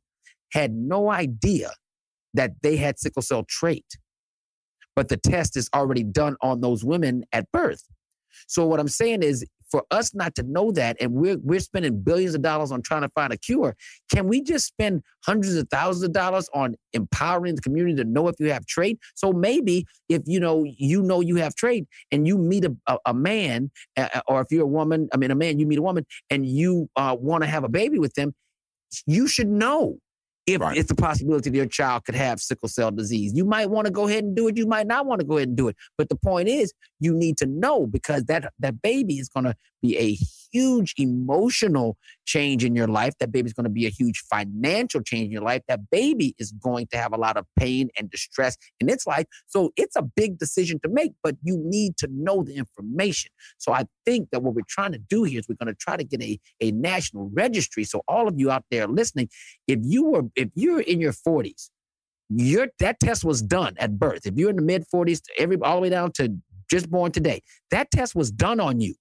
had 0.53 0.73
no 0.73 1.11
idea 1.11 1.73
that 2.35 2.53
they 2.63 2.77
had 2.77 2.99
sickle 2.99 3.23
cell 3.23 3.45
trait, 3.49 3.87
but 4.97 5.09
the 5.09 5.17
test 5.17 5.57
is 5.57 5.69
already 5.75 6.03
done 6.03 6.37
on 6.41 6.61
those 6.61 6.85
women 6.85 7.25
at 7.33 7.51
birth. 7.53 7.83
So 8.47 8.67
what 8.67 8.81
I'm 8.81 8.89
saying 8.89 9.23
is 9.23 9.45
for 9.71 9.83
us 9.91 10.15
not 10.15 10.35
to 10.37 10.43
know 10.43 10.71
that 10.73 10.97
and 11.01 11.13
we're 11.13 11.39
we're 11.39 11.61
spending 11.61 12.01
billions 12.01 12.35
of 12.35 12.43
dollars 12.43 12.71
on 12.71 12.83
trying 12.83 13.03
to 13.03 13.09
find 13.09 13.33
a 13.33 13.37
cure, 13.37 13.77
can 14.13 14.29
we 14.29 14.41
just 14.41 14.67
spend 14.67 15.03
hundreds 15.25 15.55
of 15.57 15.69
thousands 15.69 16.05
of 16.05 16.13
dollars 16.13 16.49
on 16.55 16.77
empowering 16.93 17.55
the 17.55 17.63
community 17.63 17.97
to 17.97 18.05
know 18.05 18.29
if 18.29 18.37
you 18.39 18.53
have 18.53 18.67
trait? 18.67 18.99
So 19.15 19.33
maybe 19.33 19.87
if 20.09 20.23
you 20.27 20.39
know 20.41 20.65
you 20.65 21.03
know 21.03 21.21
you 21.21 21.37
have 21.37 21.55
trait 21.55 21.87
and 22.13 22.27
you 22.27 22.39
meet 22.39 22.65
a, 22.65 22.77
a, 22.87 22.99
a 23.07 23.15
man 23.15 23.71
uh, 23.97 24.21
or 24.29 24.41
if 24.43 24.49
you're 24.51 24.63
a 24.63 24.67
woman, 24.67 25.09
I 25.13 25.17
mean 25.17 25.31
a 25.31 25.35
man, 25.35 25.59
you 25.59 25.67
meet 25.67 25.79
a 25.79 25.83
woman 25.83 26.07
and 26.31 26.47
you 26.47 26.89
uh, 26.97 27.17
want 27.19 27.43
to 27.43 27.49
have 27.49 27.65
a 27.65 27.69
baby 27.69 27.99
with 27.99 28.15
them, 28.15 28.35
you 29.07 29.27
should 29.27 29.49
know 29.49 29.99
if 30.47 30.61
right. 30.61 30.77
it's 30.77 30.91
a 30.91 30.95
possibility 30.95 31.51
that 31.51 31.57
your 31.57 31.67
child 31.67 32.05
could 32.05 32.15
have 32.15 32.41
sickle 32.41 32.69
cell 32.69 32.91
disease. 32.91 33.33
You 33.35 33.45
might 33.45 33.71
want 33.71 33.87
to 33.87 33.91
go 33.91 34.07
ahead 34.07 34.25
and 34.25 34.37
do 34.37 34.49
it. 34.49 34.57
You 34.57 34.67
might 34.67 34.87
not 34.87 35.07
want 35.07 35.21
to 35.21 35.27
go 35.27 35.37
ahead 35.37 35.49
and 35.49 35.57
do 35.57 35.69
it. 35.69 35.77
But 35.97 36.09
the 36.09 36.17
point 36.17 36.49
is, 36.49 36.73
you 37.01 37.15
need 37.15 37.37
to 37.39 37.47
know 37.47 37.87
because 37.87 38.25
that 38.25 38.53
that 38.59 38.83
baby 38.83 39.15
is 39.15 39.29
going 39.29 39.45
to 39.45 39.55
be 39.83 39.99
a 39.99 40.19
huge 40.55 40.95
emotional 40.97 41.99
change 42.27 42.65
in 42.65 42.77
your 42.77 42.87
life. 42.87 43.13
That 43.19 43.33
baby 43.33 43.47
is 43.47 43.53
going 43.53 43.65
to 43.65 43.71
be 43.71 43.87
a 43.87 43.91
huge 43.91 44.23
financial 44.31 45.03
change 45.03 45.27
in 45.27 45.33
your 45.33 45.43
life. 45.43 45.63
That 45.69 45.91
baby 45.91 46.35
is 46.39 46.53
going 46.53 46.87
to 46.93 46.97
have 46.97 47.13
a 47.13 47.17
lot 47.17 47.37
of 47.37 47.45
pain 47.59 47.91
and 47.99 48.09
distress 48.09 48.57
in 48.81 48.89
its 48.89 49.07
life. 49.07 49.27
So 49.47 49.73
it's 49.77 49.97
a 49.97 50.03
big 50.03 50.39
decision 50.39 50.79
to 50.85 50.89
make, 50.89 51.13
but 51.23 51.37
you 51.43 51.59
need 51.59 51.97
to 51.99 52.09
know 52.11 52.45
the 52.45 52.55
information. 52.55 53.33
So 53.59 53.73
I 53.73 53.85
think 54.07 54.31
that 54.31 54.43
what 54.43 54.55
we're 54.55 54.63
trying 54.69 54.93
to 54.93 54.99
do 54.99 55.25
here 55.25 55.41
is 55.41 55.49
we're 55.49 55.57
going 55.57 55.75
to 55.75 55.79
try 55.79 55.97
to 55.97 56.05
get 56.05 56.23
a, 56.23 56.39
a 56.61 56.71
national 56.71 57.31
registry. 57.35 57.83
So 57.83 58.03
all 58.07 58.29
of 58.29 58.39
you 58.39 58.51
out 58.51 58.65
there 58.71 58.87
listening, 58.87 59.29
if 59.67 59.81
you 59.83 60.05
were 60.05 60.23
if 60.37 60.51
you're 60.55 60.81
in 60.81 61.01
your 61.01 61.13
40s, 61.13 61.71
your 62.29 62.69
that 62.79 63.01
test 63.01 63.25
was 63.25 63.43
done 63.43 63.75
at 63.79 63.99
birth. 63.99 64.25
If 64.25 64.37
you're 64.37 64.51
in 64.51 64.57
the 64.57 64.63
mid 64.63 64.85
40s, 64.95 65.21
every 65.37 65.59
all 65.61 65.77
the 65.77 65.83
way 65.83 65.89
down 65.91 66.13
to 66.13 66.35
just 66.71 66.89
born 66.91 67.13
today, 67.13 67.43
that 67.71 67.91
test 67.91 68.15
was 68.15 68.31
done 68.31 68.61
on 68.61 68.81
you 68.81 68.95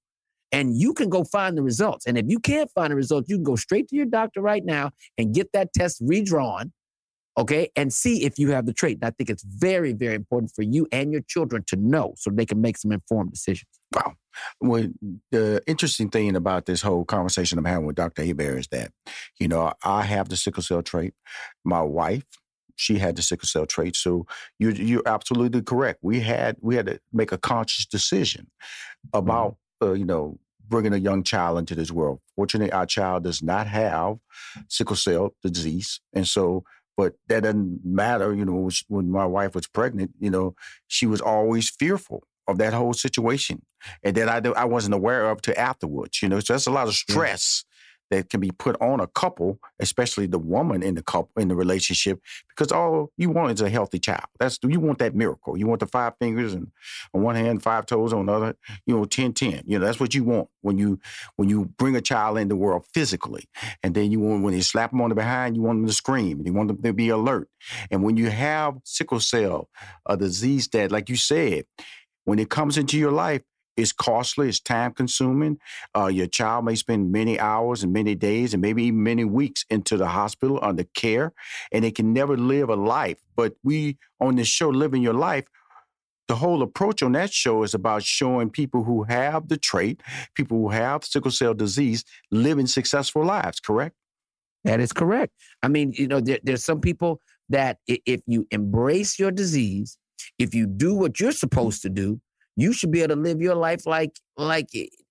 and 0.54 0.80
you 0.80 0.94
can 0.94 1.10
go 1.10 1.24
find 1.24 1.58
the 1.58 1.64
results. 1.64 2.06
And 2.06 2.18
if 2.18 2.26
you 2.28 2.40
can't 2.40 2.70
find 2.74 2.92
the 2.92 2.96
results, 2.96 3.28
you 3.28 3.36
can 3.36 3.44
go 3.44 3.56
straight 3.56 3.90
to 3.90 3.96
your 3.96 4.06
doctor 4.06 4.40
right 4.40 4.64
now 4.64 4.92
and 5.18 5.34
get 5.34 5.52
that 5.54 5.74
test 5.74 5.98
redrawn, 6.02 6.72
okay, 7.38 7.70
and 7.76 7.92
see 7.92 8.24
if 8.24 8.38
you 8.38 8.52
have 8.52 8.68
the 8.68 8.74
trait. 8.74 9.00
And 9.02 9.06
I 9.06 9.12
think 9.12 9.30
it's 9.32 9.44
very, 9.44 9.94
very 9.94 10.14
important 10.14 10.52
for 10.56 10.62
you 10.62 10.88
and 10.92 11.12
your 11.12 11.22
children 11.28 11.64
to 11.68 11.76
know 11.76 12.14
so 12.18 12.30
they 12.30 12.46
can 12.46 12.62
make 12.62 12.78
some 12.78 12.92
informed 12.92 13.32
decisions. 13.32 13.68
Wow. 13.94 14.14
Well, 14.62 14.88
the 15.32 15.62
interesting 15.68 16.10
thing 16.10 16.36
about 16.36 16.68
this 16.68 16.82
whole 16.82 17.04
conversation 17.04 17.58
I'm 17.58 17.66
having 17.66 17.86
with 17.86 17.96
Dr. 17.96 18.24
Hebert 18.24 18.60
is 18.60 18.68
that, 18.70 18.92
you 19.40 19.48
know, 19.48 19.74
I 19.84 20.04
have 20.04 20.30
the 20.30 20.38
sickle 20.38 20.64
cell 20.64 20.82
trait. 20.82 21.14
My 21.64 21.82
wife, 21.82 22.26
she 22.76 22.98
had 22.98 23.16
the 23.16 23.22
sickle 23.22 23.48
cell 23.48 23.66
trait. 23.66 23.96
So 23.96 24.26
you're 24.58 24.72
you're 24.72 25.04
absolutely 25.06 25.62
correct. 25.62 26.00
We 26.02 26.22
had 26.22 26.58
we 26.62 26.76
had 26.76 26.88
to 26.88 27.00
make 27.12 27.32
a 27.32 27.38
conscious 27.38 27.86
decision 27.86 28.48
about 29.14 29.58
uh, 29.82 29.94
you 29.94 30.06
know 30.06 30.40
bringing 30.74 30.92
a 30.92 30.98
young 30.98 31.22
child 31.22 31.60
into 31.60 31.76
this 31.76 31.92
world. 31.92 32.20
Fortunately, 32.36 32.72
our 32.72 32.88
child 32.88 33.26
does 33.26 33.44
not 33.44 33.68
have 33.68 34.18
sickle 34.70 34.96
cell 34.96 35.36
disease. 35.44 36.02
And 36.14 36.28
so, 36.28 36.64
but 36.98 37.14
that 37.28 37.44
doesn't 37.44 37.82
matter. 37.86 38.34
You 38.34 38.44
know, 38.44 38.72
when 38.88 39.12
my 39.12 39.28
wife 39.28 39.54
was 39.54 39.68
pregnant, 39.68 40.14
you 40.20 40.32
know, 40.32 40.56
she 40.88 41.06
was 41.06 41.22
always 41.22 41.70
fearful 41.70 42.24
of 42.48 42.58
that 42.58 42.74
whole 42.74 42.94
situation. 42.94 43.62
And 44.02 44.18
that 44.18 44.48
I, 44.48 44.50
I 44.62 44.66
wasn't 44.66 44.96
aware 44.96 45.30
of 45.30 45.44
to 45.44 45.60
afterwards, 45.60 46.24
you 46.24 46.28
know, 46.30 46.40
so 46.40 46.54
that's 46.54 46.66
a 46.66 46.72
lot 46.72 46.88
of 46.88 46.96
stress 46.96 47.66
that 48.14 48.30
can 48.30 48.40
be 48.40 48.52
put 48.52 48.80
on 48.80 49.00
a 49.00 49.08
couple, 49.08 49.60
especially 49.80 50.28
the 50.28 50.38
woman 50.38 50.84
in 50.84 50.94
the 50.94 51.02
couple 51.02 51.32
in 51.42 51.48
the 51.48 51.56
relationship, 51.56 52.22
because 52.50 52.72
all 52.72 53.12
you 53.18 53.32
want 53.32 53.52
is 53.52 53.62
a 53.62 53.70
healthy 53.70 53.98
child. 53.98 54.26
That's 54.40 54.60
you 54.62 54.80
want 54.80 55.00
that 55.00 55.16
miracle. 55.16 55.58
You 55.58 55.66
want 55.66 55.80
the 55.80 55.88
five 55.88 56.14
fingers 56.20 56.54
and 56.54 56.72
on 57.14 57.24
one 57.24 57.36
hand, 57.36 57.64
five 57.64 57.88
toes 57.88 58.14
on 58.14 58.28
the 58.28 58.34
other, 58.34 58.56
you 58.86 58.96
know, 58.96 59.06
10 59.06 59.34
10. 59.34 59.64
You 59.66 59.80
know, 59.80 59.86
that's 59.86 60.00
what 60.00 60.14
you 60.14 60.24
want 60.24 60.50
when 60.62 60.78
you 60.78 61.00
when 61.38 61.50
you 61.50 61.66
bring 61.78 61.96
a 61.96 62.02
child 62.02 62.38
in 62.38 62.50
the 62.50 62.56
world 62.56 62.86
physically. 62.94 63.50
And 63.82 63.96
then 63.96 64.12
you 64.12 64.20
want 64.20 64.44
when 64.44 64.54
you 64.54 64.62
slap 64.62 64.92
them 64.92 65.02
on 65.02 65.10
the 65.10 65.16
behind, 65.16 65.56
you 65.56 65.64
want 65.64 65.80
them 65.80 65.88
to 65.88 65.94
scream 65.94 66.38
and 66.38 66.46
you 66.46 66.54
want 66.54 66.68
them 66.68 66.82
to 66.82 66.94
be 66.94 67.10
alert. 67.10 67.50
And 67.90 68.04
when 68.04 68.16
you 68.16 68.30
have 68.30 68.76
sickle 68.84 69.20
cell, 69.20 69.70
a 70.06 70.16
disease 70.18 70.68
that, 70.70 70.92
like 70.92 71.10
you 71.10 71.16
said, 71.16 71.66
when 72.26 72.40
it 72.40 72.50
comes 72.50 72.78
into 72.78 72.98
your 72.98 73.12
life, 73.12 73.42
it's 73.76 73.92
costly, 73.92 74.50
it's 74.50 74.60
time 74.60 74.94
consuming. 74.94 75.60
Uh, 75.96 76.08
your 76.08 76.28
child 76.28 76.66
may 76.66 76.76
spend 76.76 77.12
many 77.12 77.40
hours 77.40 77.84
and 77.84 77.92
many 77.92 78.16
days 78.16 78.54
and 78.54 78.62
maybe 78.62 78.84
even 78.84 79.04
many 79.04 79.26
weeks 79.26 79.66
into 79.70 79.98
the 79.98 80.08
hospital 80.08 80.60
under 80.62 80.84
care, 80.96 81.34
and 81.72 81.84
they 81.84 81.92
can 81.92 82.14
never 82.14 82.38
live 82.38 82.70
a 82.70 82.76
life. 82.76 83.20
But 83.36 83.56
we 83.64 83.98
on 84.20 84.36
this 84.36 84.48
show, 84.48 84.70
Living 84.70 85.02
Your 85.02 85.14
Life, 85.14 85.46
the 86.28 86.36
whole 86.36 86.62
approach 86.62 87.04
on 87.04 87.12
that 87.14 87.34
show 87.34 87.64
is 87.64 87.74
about 87.74 88.04
showing 88.04 88.50
people 88.50 88.84
who 88.84 89.04
have 89.04 89.50
the 89.50 89.58
trait, 89.58 90.02
people 90.36 90.58
who 90.58 90.70
have 90.70 91.04
sickle 91.04 91.32
cell 91.32 91.54
disease, 91.54 92.06
living 92.32 92.68
successful 92.68 93.26
lives, 93.26 93.60
correct? 93.60 93.96
That 94.64 94.80
is 94.80 94.94
correct. 94.94 95.34
I 95.62 95.68
mean, 95.68 95.92
you 95.94 96.08
know, 96.08 96.22
there, 96.22 96.40
there's 96.44 96.64
some 96.64 96.80
people 96.80 97.20
that 97.50 97.80
if 97.88 98.22
you 98.26 98.48
embrace 98.52 99.20
your 99.20 99.32
disease, 99.32 99.98
if 100.40 100.56
you 100.56 100.66
do 100.66 100.94
what 100.94 101.20
you're 101.20 101.34
supposed 101.34 101.82
to 101.82 101.90
do, 101.90 102.22
you 102.56 102.74
should 102.74 102.92
be 102.92 103.02
able 103.02 103.16
to 103.16 103.22
live 103.22 103.42
your 103.42 103.56
life 103.56 103.86
like 103.86 104.20
like 104.38 104.68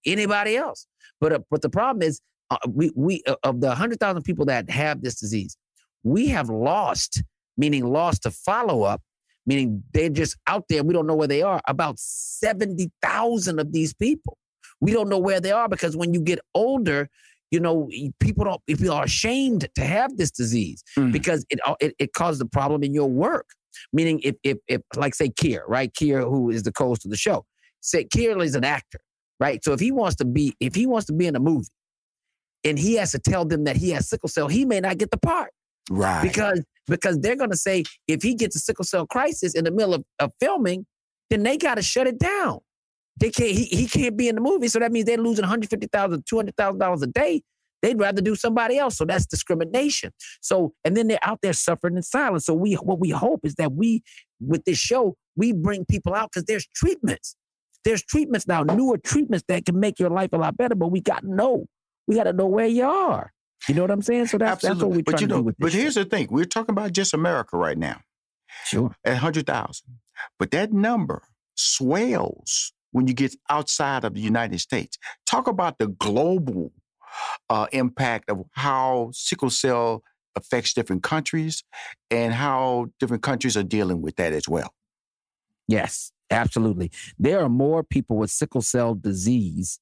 anybody 0.06 0.56
else. 0.56 0.86
But 1.20 1.32
uh, 1.32 1.38
but 1.50 1.62
the 1.62 1.68
problem 1.70 2.02
is, 2.02 2.20
uh, 2.50 2.58
we 2.68 2.90
we 2.94 3.22
uh, 3.26 3.36
of 3.44 3.60
the 3.60 3.74
hundred 3.74 4.00
thousand 4.00 4.22
people 4.22 4.44
that 4.46 4.68
have 4.70 5.02
this 5.02 5.18
disease, 5.20 5.56
we 6.02 6.28
have 6.28 6.48
lost, 6.48 7.22
meaning 7.56 7.84
lost 7.86 8.22
to 8.24 8.30
follow 8.30 8.82
up, 8.82 9.00
meaning 9.46 9.82
they're 9.92 10.08
just 10.10 10.36
out 10.46 10.64
there. 10.68 10.82
We 10.82 10.94
don't 10.94 11.06
know 11.06 11.14
where 11.16 11.28
they 11.28 11.42
are. 11.42 11.60
About 11.66 11.98
seventy 11.98 12.90
thousand 13.02 13.58
of 13.58 13.72
these 13.72 13.94
people, 13.94 14.36
we 14.80 14.92
don't 14.92 15.08
know 15.08 15.18
where 15.18 15.40
they 15.40 15.52
are 15.52 15.68
because 15.68 15.96
when 15.96 16.12
you 16.14 16.20
get 16.20 16.40
older, 16.54 17.08
you 17.50 17.60
know, 17.60 17.88
people 18.20 18.44
don't 18.44 18.60
people 18.66 18.90
are 18.90 19.04
ashamed 19.04 19.68
to 19.74 19.84
have 19.84 20.16
this 20.16 20.30
disease 20.30 20.82
Mm. 20.96 21.12
because 21.12 21.44
it, 21.50 21.60
uh, 21.66 21.74
it 21.80 21.94
it 21.98 22.12
causes 22.12 22.40
a 22.40 22.46
problem 22.46 22.82
in 22.82 22.92
your 22.94 23.08
work. 23.08 23.46
Meaning, 23.92 24.20
if 24.22 24.36
if 24.42 24.58
if 24.68 24.80
like 24.96 25.14
say 25.14 25.28
Kier, 25.28 25.62
right? 25.66 25.92
Kier, 25.92 26.22
who 26.28 26.50
is 26.50 26.62
the 26.62 26.72
co-host 26.72 27.04
of 27.04 27.10
the 27.10 27.16
show, 27.16 27.44
say 27.80 28.04
Kier 28.04 28.42
is 28.44 28.54
an 28.54 28.64
actor, 28.64 29.00
right? 29.40 29.62
So 29.64 29.72
if 29.72 29.80
he 29.80 29.92
wants 29.92 30.16
to 30.16 30.24
be 30.24 30.54
if 30.60 30.74
he 30.74 30.86
wants 30.86 31.06
to 31.06 31.12
be 31.12 31.26
in 31.26 31.36
a 31.36 31.40
movie, 31.40 31.68
and 32.64 32.78
he 32.78 32.94
has 32.94 33.12
to 33.12 33.18
tell 33.18 33.44
them 33.44 33.64
that 33.64 33.76
he 33.76 33.90
has 33.90 34.08
sickle 34.08 34.28
cell, 34.28 34.48
he 34.48 34.64
may 34.64 34.80
not 34.80 34.98
get 34.98 35.10
the 35.10 35.18
part 35.18 35.50
Right. 35.90 36.22
because 36.22 36.62
because 36.86 37.18
they're 37.20 37.36
going 37.36 37.50
to 37.50 37.56
say 37.56 37.84
if 38.08 38.22
he 38.22 38.34
gets 38.34 38.56
a 38.56 38.58
sickle 38.58 38.84
cell 38.84 39.06
crisis 39.06 39.54
in 39.54 39.64
the 39.64 39.70
middle 39.70 39.94
of, 39.94 40.04
of 40.18 40.32
filming, 40.40 40.86
then 41.30 41.42
they 41.42 41.56
got 41.56 41.76
to 41.76 41.82
shut 41.82 42.06
it 42.06 42.18
down. 42.18 42.60
They 43.18 43.30
can't. 43.30 43.50
He, 43.50 43.64
he 43.64 43.86
can't 43.86 44.16
be 44.16 44.28
in 44.28 44.34
the 44.36 44.40
movie, 44.40 44.68
so 44.68 44.78
that 44.78 44.90
means 44.90 45.06
they're 45.06 45.16
losing 45.18 45.42
one 45.42 45.50
hundred 45.50 45.70
fifty 45.70 45.86
thousand, 45.86 46.24
two 46.26 46.36
hundred 46.36 46.56
thousand 46.56 46.78
dollars 46.78 47.02
a 47.02 47.06
day. 47.08 47.42
They'd 47.82 47.98
rather 47.98 48.22
do 48.22 48.36
somebody 48.36 48.78
else. 48.78 48.96
So 48.96 49.04
that's 49.04 49.26
discrimination. 49.26 50.12
So 50.40 50.72
and 50.84 50.96
then 50.96 51.08
they're 51.08 51.18
out 51.22 51.40
there 51.42 51.52
suffering 51.52 51.96
in 51.96 52.02
silence. 52.02 52.46
So 52.46 52.54
we 52.54 52.74
what 52.74 53.00
we 53.00 53.10
hope 53.10 53.40
is 53.44 53.56
that 53.56 53.72
we 53.72 54.02
with 54.40 54.64
this 54.64 54.78
show 54.78 55.16
we 55.36 55.52
bring 55.52 55.84
people 55.84 56.14
out 56.14 56.30
because 56.32 56.44
there's 56.44 56.66
treatments. 56.74 57.36
There's 57.84 58.02
treatments 58.04 58.46
now, 58.46 58.62
newer 58.62 58.96
treatments 58.98 59.44
that 59.48 59.66
can 59.66 59.80
make 59.80 59.98
your 59.98 60.10
life 60.10 60.30
a 60.32 60.36
lot 60.36 60.56
better. 60.56 60.74
But 60.74 60.88
we 60.88 61.00
got 61.00 61.22
to 61.22 61.34
know. 61.34 61.66
We 62.06 62.14
got 62.14 62.24
to 62.24 62.32
know 62.32 62.46
where 62.46 62.66
you 62.66 62.84
are. 62.84 63.32
You 63.68 63.74
know 63.74 63.82
what 63.82 63.90
I'm 63.90 64.02
saying? 64.02 64.26
So 64.26 64.38
that's 64.38 64.62
that's 64.62 64.80
what 64.80 64.90
we're 64.90 65.02
but 65.02 65.12
trying 65.12 65.22
you 65.22 65.26
to 65.28 65.34
know, 65.34 65.40
do 65.40 65.44
with 65.44 65.56
but 65.58 65.72
here's 65.72 65.94
the 65.94 66.04
thing: 66.04 66.28
we're 66.30 66.44
talking 66.44 66.72
about 66.72 66.92
just 66.92 67.14
America 67.14 67.56
right 67.56 67.78
now 67.78 68.00
Sure. 68.64 68.94
at 69.04 69.18
hundred 69.18 69.46
thousand, 69.46 69.98
but 70.38 70.50
that 70.50 70.72
number 70.72 71.22
swells 71.54 72.72
when 72.90 73.06
you 73.08 73.14
get 73.14 73.34
outside 73.48 74.04
of 74.04 74.14
the 74.14 74.20
United 74.20 74.60
States. 74.60 74.98
Talk 75.26 75.46
about 75.46 75.78
the 75.78 75.88
global 75.88 76.72
uh, 77.50 77.66
impact 77.72 78.30
of 78.30 78.42
how 78.52 79.10
sickle 79.12 79.50
cell 79.50 80.02
affects 80.34 80.72
different 80.72 81.02
countries 81.02 81.62
and 82.10 82.32
how 82.32 82.86
different 82.98 83.22
countries 83.22 83.56
are 83.56 83.62
dealing 83.62 84.00
with 84.02 84.16
that 84.16 84.32
as 84.32 84.48
well. 84.48 84.72
Yes, 85.68 86.12
absolutely. 86.30 86.90
There 87.18 87.40
are 87.42 87.48
more 87.48 87.82
people 87.82 88.16
with 88.16 88.30
sickle 88.30 88.62
cell 88.62 88.94
disease 88.94 89.78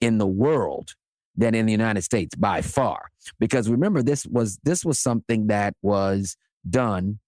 in 0.00 0.18
the 0.18 0.26
world 0.26 0.94
than 1.36 1.54
in 1.54 1.66
the 1.66 1.72
United 1.72 2.02
States 2.02 2.34
by 2.34 2.60
far. 2.60 3.10
Because 3.38 3.68
remember, 3.68 4.02
this 4.02 4.26
was 4.26 4.58
this 4.64 4.84
was 4.84 4.98
something 4.98 5.46
that 5.46 5.74
was 5.82 6.36
done. 6.68 7.18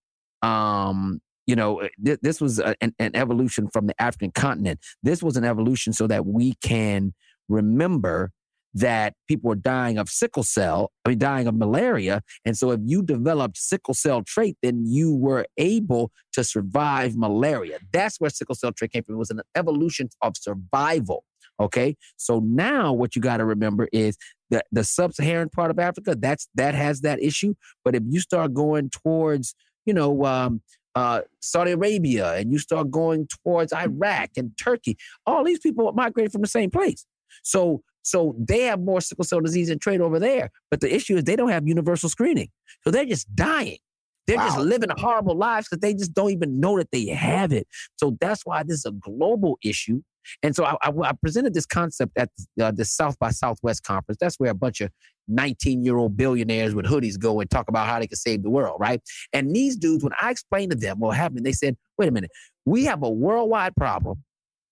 Um, 0.42 1.20
you 1.46 1.57
know, 1.57 1.83
uh, 1.83 1.88
th- 2.04 2.18
this 2.22 2.40
was 2.40 2.59
a- 2.59 2.74
an, 2.83 2.94
an 2.98 3.12
evolution 3.14 3.68
from 3.72 3.87
the 3.87 4.00
African 4.00 4.30
continent. 4.30 4.80
This 5.02 5.22
was 5.22 5.37
an 5.37 5.44
evolution 5.44 5.92
so 5.92 6.07
that 6.07 6.26
we 6.26 6.54
can 6.62 7.14
remember 7.48 8.33
that 8.74 9.14
people 9.28 9.48
were 9.48 9.54
dying 9.54 9.98
of 9.98 10.08
sickle 10.08 10.42
cell, 10.42 10.90
I 11.04 11.10
mean, 11.10 11.18
dying 11.18 11.46
of 11.46 11.54
malaria. 11.54 12.22
And 12.44 12.56
so 12.56 12.72
if 12.72 12.80
you 12.84 13.02
developed 13.02 13.56
sickle 13.56 13.94
cell 13.94 14.22
trait, 14.22 14.56
then 14.62 14.84
you 14.84 15.14
were 15.14 15.46
able 15.56 16.10
to 16.32 16.42
survive 16.42 17.16
malaria. 17.16 17.78
That's 17.92 18.20
where 18.20 18.30
sickle 18.30 18.56
cell 18.56 18.72
trait 18.72 18.92
came 18.92 19.04
from. 19.04 19.14
It 19.14 19.18
was 19.18 19.30
an 19.30 19.42
evolution 19.54 20.08
of 20.22 20.37
survival. 20.37 21.24
Okay. 21.60 21.96
So 22.16 22.40
now 22.40 22.92
what 22.92 23.14
you 23.14 23.22
got 23.22 23.37
to 23.37 23.44
remember 23.44 23.88
is 23.92 24.16
that 24.50 24.66
the 24.72 24.82
sub-Saharan 24.82 25.50
part 25.50 25.70
of 25.70 25.78
Africa, 25.78 26.16
that's 26.18 26.48
that 26.56 26.74
has 26.74 27.02
that 27.02 27.22
issue. 27.22 27.54
But 27.84 27.94
if 27.94 28.02
you 28.08 28.18
start 28.18 28.54
going 28.54 28.90
towards, 28.90 29.54
you 29.87 29.94
know, 29.94 30.24
um, 30.24 30.62
uh, 30.96 31.22
Saudi 31.40 31.72
Arabia 31.72 32.34
and 32.34 32.52
you 32.52 32.58
start 32.58 32.90
going 32.90 33.28
towards 33.28 33.72
Iraq 33.72 34.30
and 34.37 34.50
Turkey, 34.56 34.96
all 35.26 35.44
these 35.44 35.60
people 35.60 35.92
migrated 35.92 36.32
from 36.32 36.42
the 36.42 36.48
same 36.48 36.70
place. 36.70 37.06
So 37.42 37.82
so 38.04 38.36
they 38.38 38.62
have 38.62 38.80
more 38.80 39.00
sickle 39.00 39.24
cell 39.24 39.40
disease 39.40 39.70
and 39.70 39.80
trait 39.80 40.00
over 40.00 40.18
there. 40.18 40.50
But 40.70 40.80
the 40.80 40.94
issue 40.94 41.16
is 41.16 41.24
they 41.24 41.36
don't 41.36 41.48
have 41.50 41.66
universal 41.66 42.08
screening. 42.08 42.50
So 42.84 42.90
they're 42.90 43.04
just 43.06 43.34
dying. 43.34 43.78
They're 44.26 44.36
just 44.38 44.56
Wow. 44.58 44.64
living 44.64 44.90
horrible 44.96 45.36
lives 45.36 45.68
because 45.68 45.80
they 45.80 45.94
just 45.94 46.14
don't 46.14 46.30
even 46.30 46.60
know 46.60 46.78
that 46.78 46.90
they 46.92 47.06
have 47.06 47.52
it. 47.52 47.66
So 47.96 48.16
that's 48.20 48.46
why 48.46 48.62
this 48.62 48.78
is 48.78 48.84
a 48.86 48.92
global 48.92 49.58
issue. 49.62 50.02
And 50.42 50.56
so 50.56 50.64
I, 50.64 50.76
I, 50.82 50.90
I 51.02 51.12
presented 51.12 51.52
this 51.52 51.66
concept 51.66 52.12
at 52.16 52.30
uh, 52.60 52.70
the 52.70 52.84
South 52.86 53.18
by 53.18 53.30
Southwest 53.30 53.82
conference. 53.82 54.18
That's 54.20 54.36
where 54.36 54.50
a 54.50 54.54
bunch 54.54 54.80
of 54.80 54.90
19 55.28 55.82
year 55.84 55.96
old 55.96 56.16
billionaires 56.16 56.74
with 56.74 56.86
hoodies 56.86 57.18
go 57.18 57.40
and 57.40 57.50
talk 57.50 57.68
about 57.68 57.86
how 57.88 57.98
they 57.98 58.06
can 58.06 58.16
save 58.16 58.42
the 58.42 58.50
world, 58.50 58.78
right? 58.80 59.02
And 59.32 59.54
these 59.54 59.76
dudes, 59.76 60.02
when 60.04 60.12
I 60.20 60.30
explained 60.30 60.72
to 60.72 60.78
them 60.78 60.98
what 61.00 61.16
happened, 61.16 61.44
they 61.44 61.52
said, 61.52 61.76
wait 61.98 62.08
a 62.08 62.12
minute, 62.12 62.30
we 62.64 62.84
have 62.84 63.02
a 63.02 63.10
worldwide 63.10 63.76
problem, 63.76 64.22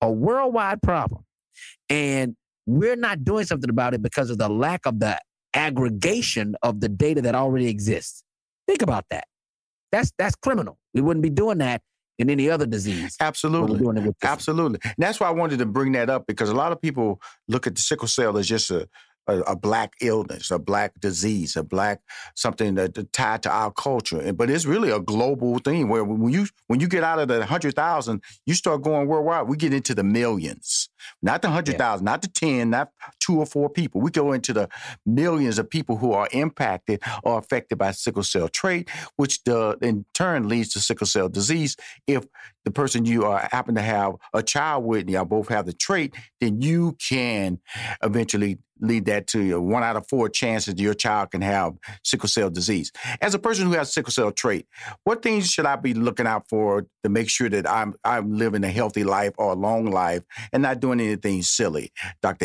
a 0.01 0.11
worldwide 0.11 0.81
problem. 0.83 1.25
And 1.91 2.37
we're 2.73 2.97
not 2.97 3.25
doing 3.25 3.45
something 3.45 3.71
about 3.71 3.95
it 3.95 4.03
because 4.03 4.31
of 4.31 4.39
the 4.39 4.49
lack 4.49 4.87
of 4.87 4.99
the 5.01 5.19
aggregation 5.55 6.55
of 6.63 6.81
the 6.81 6.89
data 6.89 7.21
that 7.23 7.35
already 7.35 7.69
exists. 7.69 8.23
Think 8.67 8.83
about 8.83 9.05
that. 9.11 9.25
That's 9.91 10.13
that's 10.19 10.35
criminal. 10.37 10.79
We 10.95 11.03
wouldn't 11.03 11.23
be 11.23 11.31
doing 11.31 11.59
that 11.59 11.83
in 12.19 12.31
any 12.31 12.49
other 12.49 12.67
disease. 12.67 13.17
Absolutely. 13.21 13.79
doing 13.79 13.99
it 13.99 14.05
with. 14.05 14.17
Absolutely. 14.23 14.79
And 14.85 14.95
that's 14.99 15.21
why 15.21 15.29
I 15.29 15.33
wanted 15.33 15.59
to 15.59 15.67
bring 15.67 15.93
that 15.93 16.09
up 16.09 16.27
because 16.27 16.49
a 16.49 16.55
lot 16.55 16.73
of 16.73 16.81
people 16.81 17.21
look 17.49 17.67
at 17.67 17.75
the 17.75 17.81
sickle 17.83 18.09
cell 18.09 18.39
as 18.39 18.49
just 18.49 18.71
a, 18.71 18.89
a, 19.27 19.39
a 19.41 19.57
black 19.57 19.95
illness, 20.01 20.51
a 20.51 20.59
black 20.59 20.99
disease, 21.01 21.57
a 21.57 21.63
black 21.63 22.01
something 22.35 22.75
that 22.75 22.95
that 22.95 23.13
tied 23.13 23.43
to 23.45 23.51
our 23.51 23.71
culture. 23.73 24.33
But 24.33 24.51
it's 24.51 24.67
really 24.67 24.91
a 24.91 25.01
global 25.01 25.59
thing 25.59 25.89
where 25.89 26.05
when 26.05 26.33
you 26.33 26.47
when 26.67 26.81
you 26.81 26.89
get 26.89 27.05
out 27.05 27.19
of 27.19 27.29
the 27.29 27.45
hundred 27.45 27.75
thousand, 27.75 28.23
you 28.47 28.55
start 28.55 28.83
going 28.83 29.07
worldwide. 29.07 29.49
We 29.49 29.57
get 29.57 29.73
into 29.73 29.95
the 29.95 30.05
millions, 30.05 30.89
not 31.23 31.43
the 31.43 31.51
hundred 31.51 31.79
thousand, 31.79 32.05
not 32.05 32.23
the 32.23 32.29
ten, 32.29 32.71
not 32.71 32.91
two 33.21 33.39
or 33.39 33.47
four 33.47 33.69
people. 33.69 34.01
We 34.01 34.11
go 34.11 34.33
into 34.33 34.53
the 34.53 34.69
millions 35.07 35.59
of 35.59 35.71
people 35.71 35.97
who 35.97 36.13
are 36.13 36.29
impacted 36.33 37.03
or 37.23 37.39
affected 37.39 37.79
by 37.79 37.93
sickle 37.93 38.23
cell 38.23 38.49
trait, 38.49 38.91
which 39.17 39.43
the, 39.45 39.79
in 39.83 40.05
turn 40.15 40.49
leads 40.49 40.71
to 40.71 40.81
sickle 40.81 41.07
cell 41.07 41.29
disease. 41.29 41.77
If 42.07 42.27
the 42.65 42.71
person 42.71 43.05
you 43.05 43.25
are 43.25 43.49
happen 43.51 43.75
to 43.75 43.83
have 43.83 44.15
a 44.35 44.43
child 44.43 44.85
with, 44.85 45.03
and 45.03 45.11
y'all 45.11 45.25
both 45.25 45.49
have 45.49 45.67
the 45.67 45.73
trait, 45.73 46.15
then 46.41 46.61
you 46.61 46.97
can 47.01 47.59
eventually 48.03 48.59
lead 48.83 49.07
that 49.07 49.27
to 49.29 49.61
one 49.61 49.83
out 49.83 49.97
of 49.97 50.07
four 50.09 50.29
chances 50.29 50.75
your 50.79 50.95
child 50.95 51.31
can 51.31 51.41
have 51.41 51.75
sickle 52.05 52.29
cell 52.29 52.51
disease. 52.51 52.93
As 53.21 53.35
a 53.35 53.39
person 53.39 53.67
who 53.67 53.73
has 53.73 53.93
sickle 53.93 54.13
cell 54.13 54.33
trait, 54.33 54.67
what 55.05 55.23
things 55.23 55.49
should 55.49 55.67
I 55.67 55.77
be 55.77 55.95
looking 55.95 56.27
out 56.27 56.49
for 56.49 56.87
to 57.05 57.09
make 57.09 57.31
sure 57.31 57.49
that 57.49 57.69
I'm 57.69 57.95
I'm 58.05 58.37
living 58.37 58.65
a 58.65 58.71
healthy 58.71 59.05
life 59.05 59.33
or 59.39 59.53
a 59.53 59.57
long 59.57 59.87
life 59.87 60.23
and 60.53 60.63
not 60.63 60.81
doing 60.81 61.01
anything 61.01 61.43
silly, 61.43 61.93
Dr. 62.23 62.43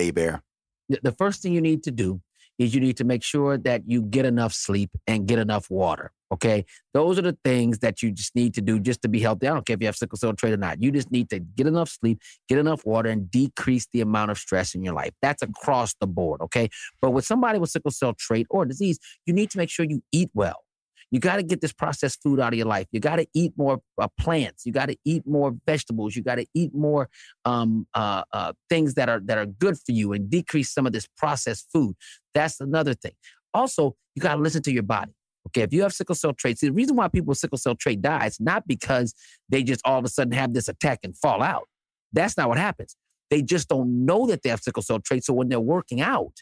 The 0.90 1.00
the 1.04 1.12
first 1.12 1.42
thing 1.42 1.54
you 1.54 1.62
need 1.62 1.84
to 1.84 1.92
do 1.92 2.22
is 2.58 2.74
you 2.74 2.82
need 2.82 2.98
to 2.98 3.04
make 3.04 3.24
sure 3.24 3.58
that 3.58 3.84
you 3.86 4.02
get 4.02 4.26
enough 4.26 4.54
sleep 4.54 4.92
and 5.06 5.28
get 5.28 5.40
enough 5.40 5.70
water. 5.70 6.12
Okay. 6.34 6.66
Those 6.94 7.18
are 7.18 7.22
the 7.22 7.38
things 7.44 7.80
that 7.80 8.04
you 8.04 8.12
just 8.12 8.36
need 8.36 8.54
to 8.56 8.62
do 8.62 8.80
just 8.80 9.02
to 9.04 9.08
be 9.08 9.20
healthy. 9.20 9.48
I 9.48 9.54
don't 9.54 9.66
care 9.66 9.76
if 9.76 9.82
you 9.82 9.88
have 9.88 9.96
sickle 9.96 10.18
cell 10.18 10.34
trait 10.34 10.54
or 10.54 10.58
not. 10.58 10.82
You 10.82 10.92
just 10.92 11.12
need 11.12 11.30
to 11.30 11.40
get 11.40 11.68
enough 11.68 11.90
sleep, 11.90 12.20
get 12.50 12.58
enough 12.58 12.86
water, 12.86 13.10
and 13.10 13.32
decrease 13.32 13.88
the 13.94 14.02
amount 14.02 14.32
of 14.32 14.38
stress 14.38 14.76
in 14.76 14.84
your 14.84 14.94
life. 14.94 15.12
That's 15.22 15.42
across 15.42 15.94
the 16.02 16.08
board. 16.08 16.42
Okay. 16.42 16.70
But 17.02 17.12
with 17.12 17.26
somebody 17.26 17.60
with 17.60 17.70
sickle 17.70 17.92
cell 17.92 18.14
trait 18.14 18.48
or 18.50 18.66
disease, 18.66 19.00
you 19.26 19.34
need 19.34 19.50
to 19.52 19.58
make 19.58 19.70
sure 19.70 19.86
you 19.86 20.02
eat 20.12 20.30
well. 20.34 20.64
You 21.10 21.20
got 21.20 21.38
to 21.38 21.44
get 21.44 21.62
this 21.62 21.72
processed 21.72 22.22
food 22.22 22.40
out 22.40 22.54
of 22.54 22.58
your 22.58 22.68
life. 22.68 22.88
You 22.92 23.00
got 23.00 23.16
to 23.16 23.26
eat 23.34 23.54
more 23.56 23.80
uh, 23.98 24.10
plants. 24.20 24.66
You 24.66 24.74
got 24.74 24.90
to 24.90 24.98
eat 25.06 25.26
more 25.26 25.56
vegetables. 25.66 26.16
You 26.16 26.24
got 26.24 26.36
to 26.36 26.46
eat 26.54 26.76
more 26.76 27.10
um, 27.46 27.88
uh, 27.94 28.24
uh, 28.34 28.54
things 28.70 28.96
that 28.96 29.08
are 29.08 29.22
that 29.22 29.38
are 29.38 29.46
good 29.46 29.78
for 29.78 29.94
you 29.94 30.12
and 30.12 30.30
decrease 30.30 30.74
some 30.74 30.86
of 30.86 30.92
this 30.92 31.08
processed 31.16 31.70
food. 31.72 31.96
That's 32.34 32.60
another 32.60 32.94
thing. 32.94 33.14
Also, 33.54 33.96
you 34.16 34.22
got 34.22 34.36
to 34.36 34.42
listen 34.42 34.62
to 34.64 34.72
your 34.72 34.84
body. 34.84 35.14
Okay, 35.48 35.64
if 35.64 35.74
you 35.74 35.84
have 35.84 35.94
sickle 35.94 36.16
cell 36.16 36.34
trait, 36.34 36.60
see 36.60 36.68
the 36.68 36.74
reason 36.74 36.96
why 36.96 37.10
people 37.10 37.28
with 37.30 37.40
sickle 37.40 37.58
cell 37.58 37.76
trait 37.76 38.02
die 38.02 38.28
is 38.28 38.40
not 38.40 38.68
because 38.68 39.14
they 39.50 39.64
just 39.64 39.82
all 39.86 40.00
of 40.00 40.06
a 40.06 40.10
sudden 40.10 40.34
have 40.34 40.54
this 40.54 40.70
attack 40.70 41.00
and 41.04 41.18
fall 41.18 41.44
out. 41.44 41.68
That's 42.14 42.38
not 42.38 42.50
what 42.50 42.60
happens. 42.60 42.96
They 43.32 43.42
just 43.44 43.70
don't 43.70 44.06
know 44.06 44.28
that 44.28 44.44
they 44.44 44.50
have 44.50 44.62
sickle 44.62 44.84
cell 44.84 45.00
trait. 45.00 45.26
So 45.26 45.34
when 45.34 45.50
they're 45.50 45.60
working 45.60 46.02
out 46.02 46.34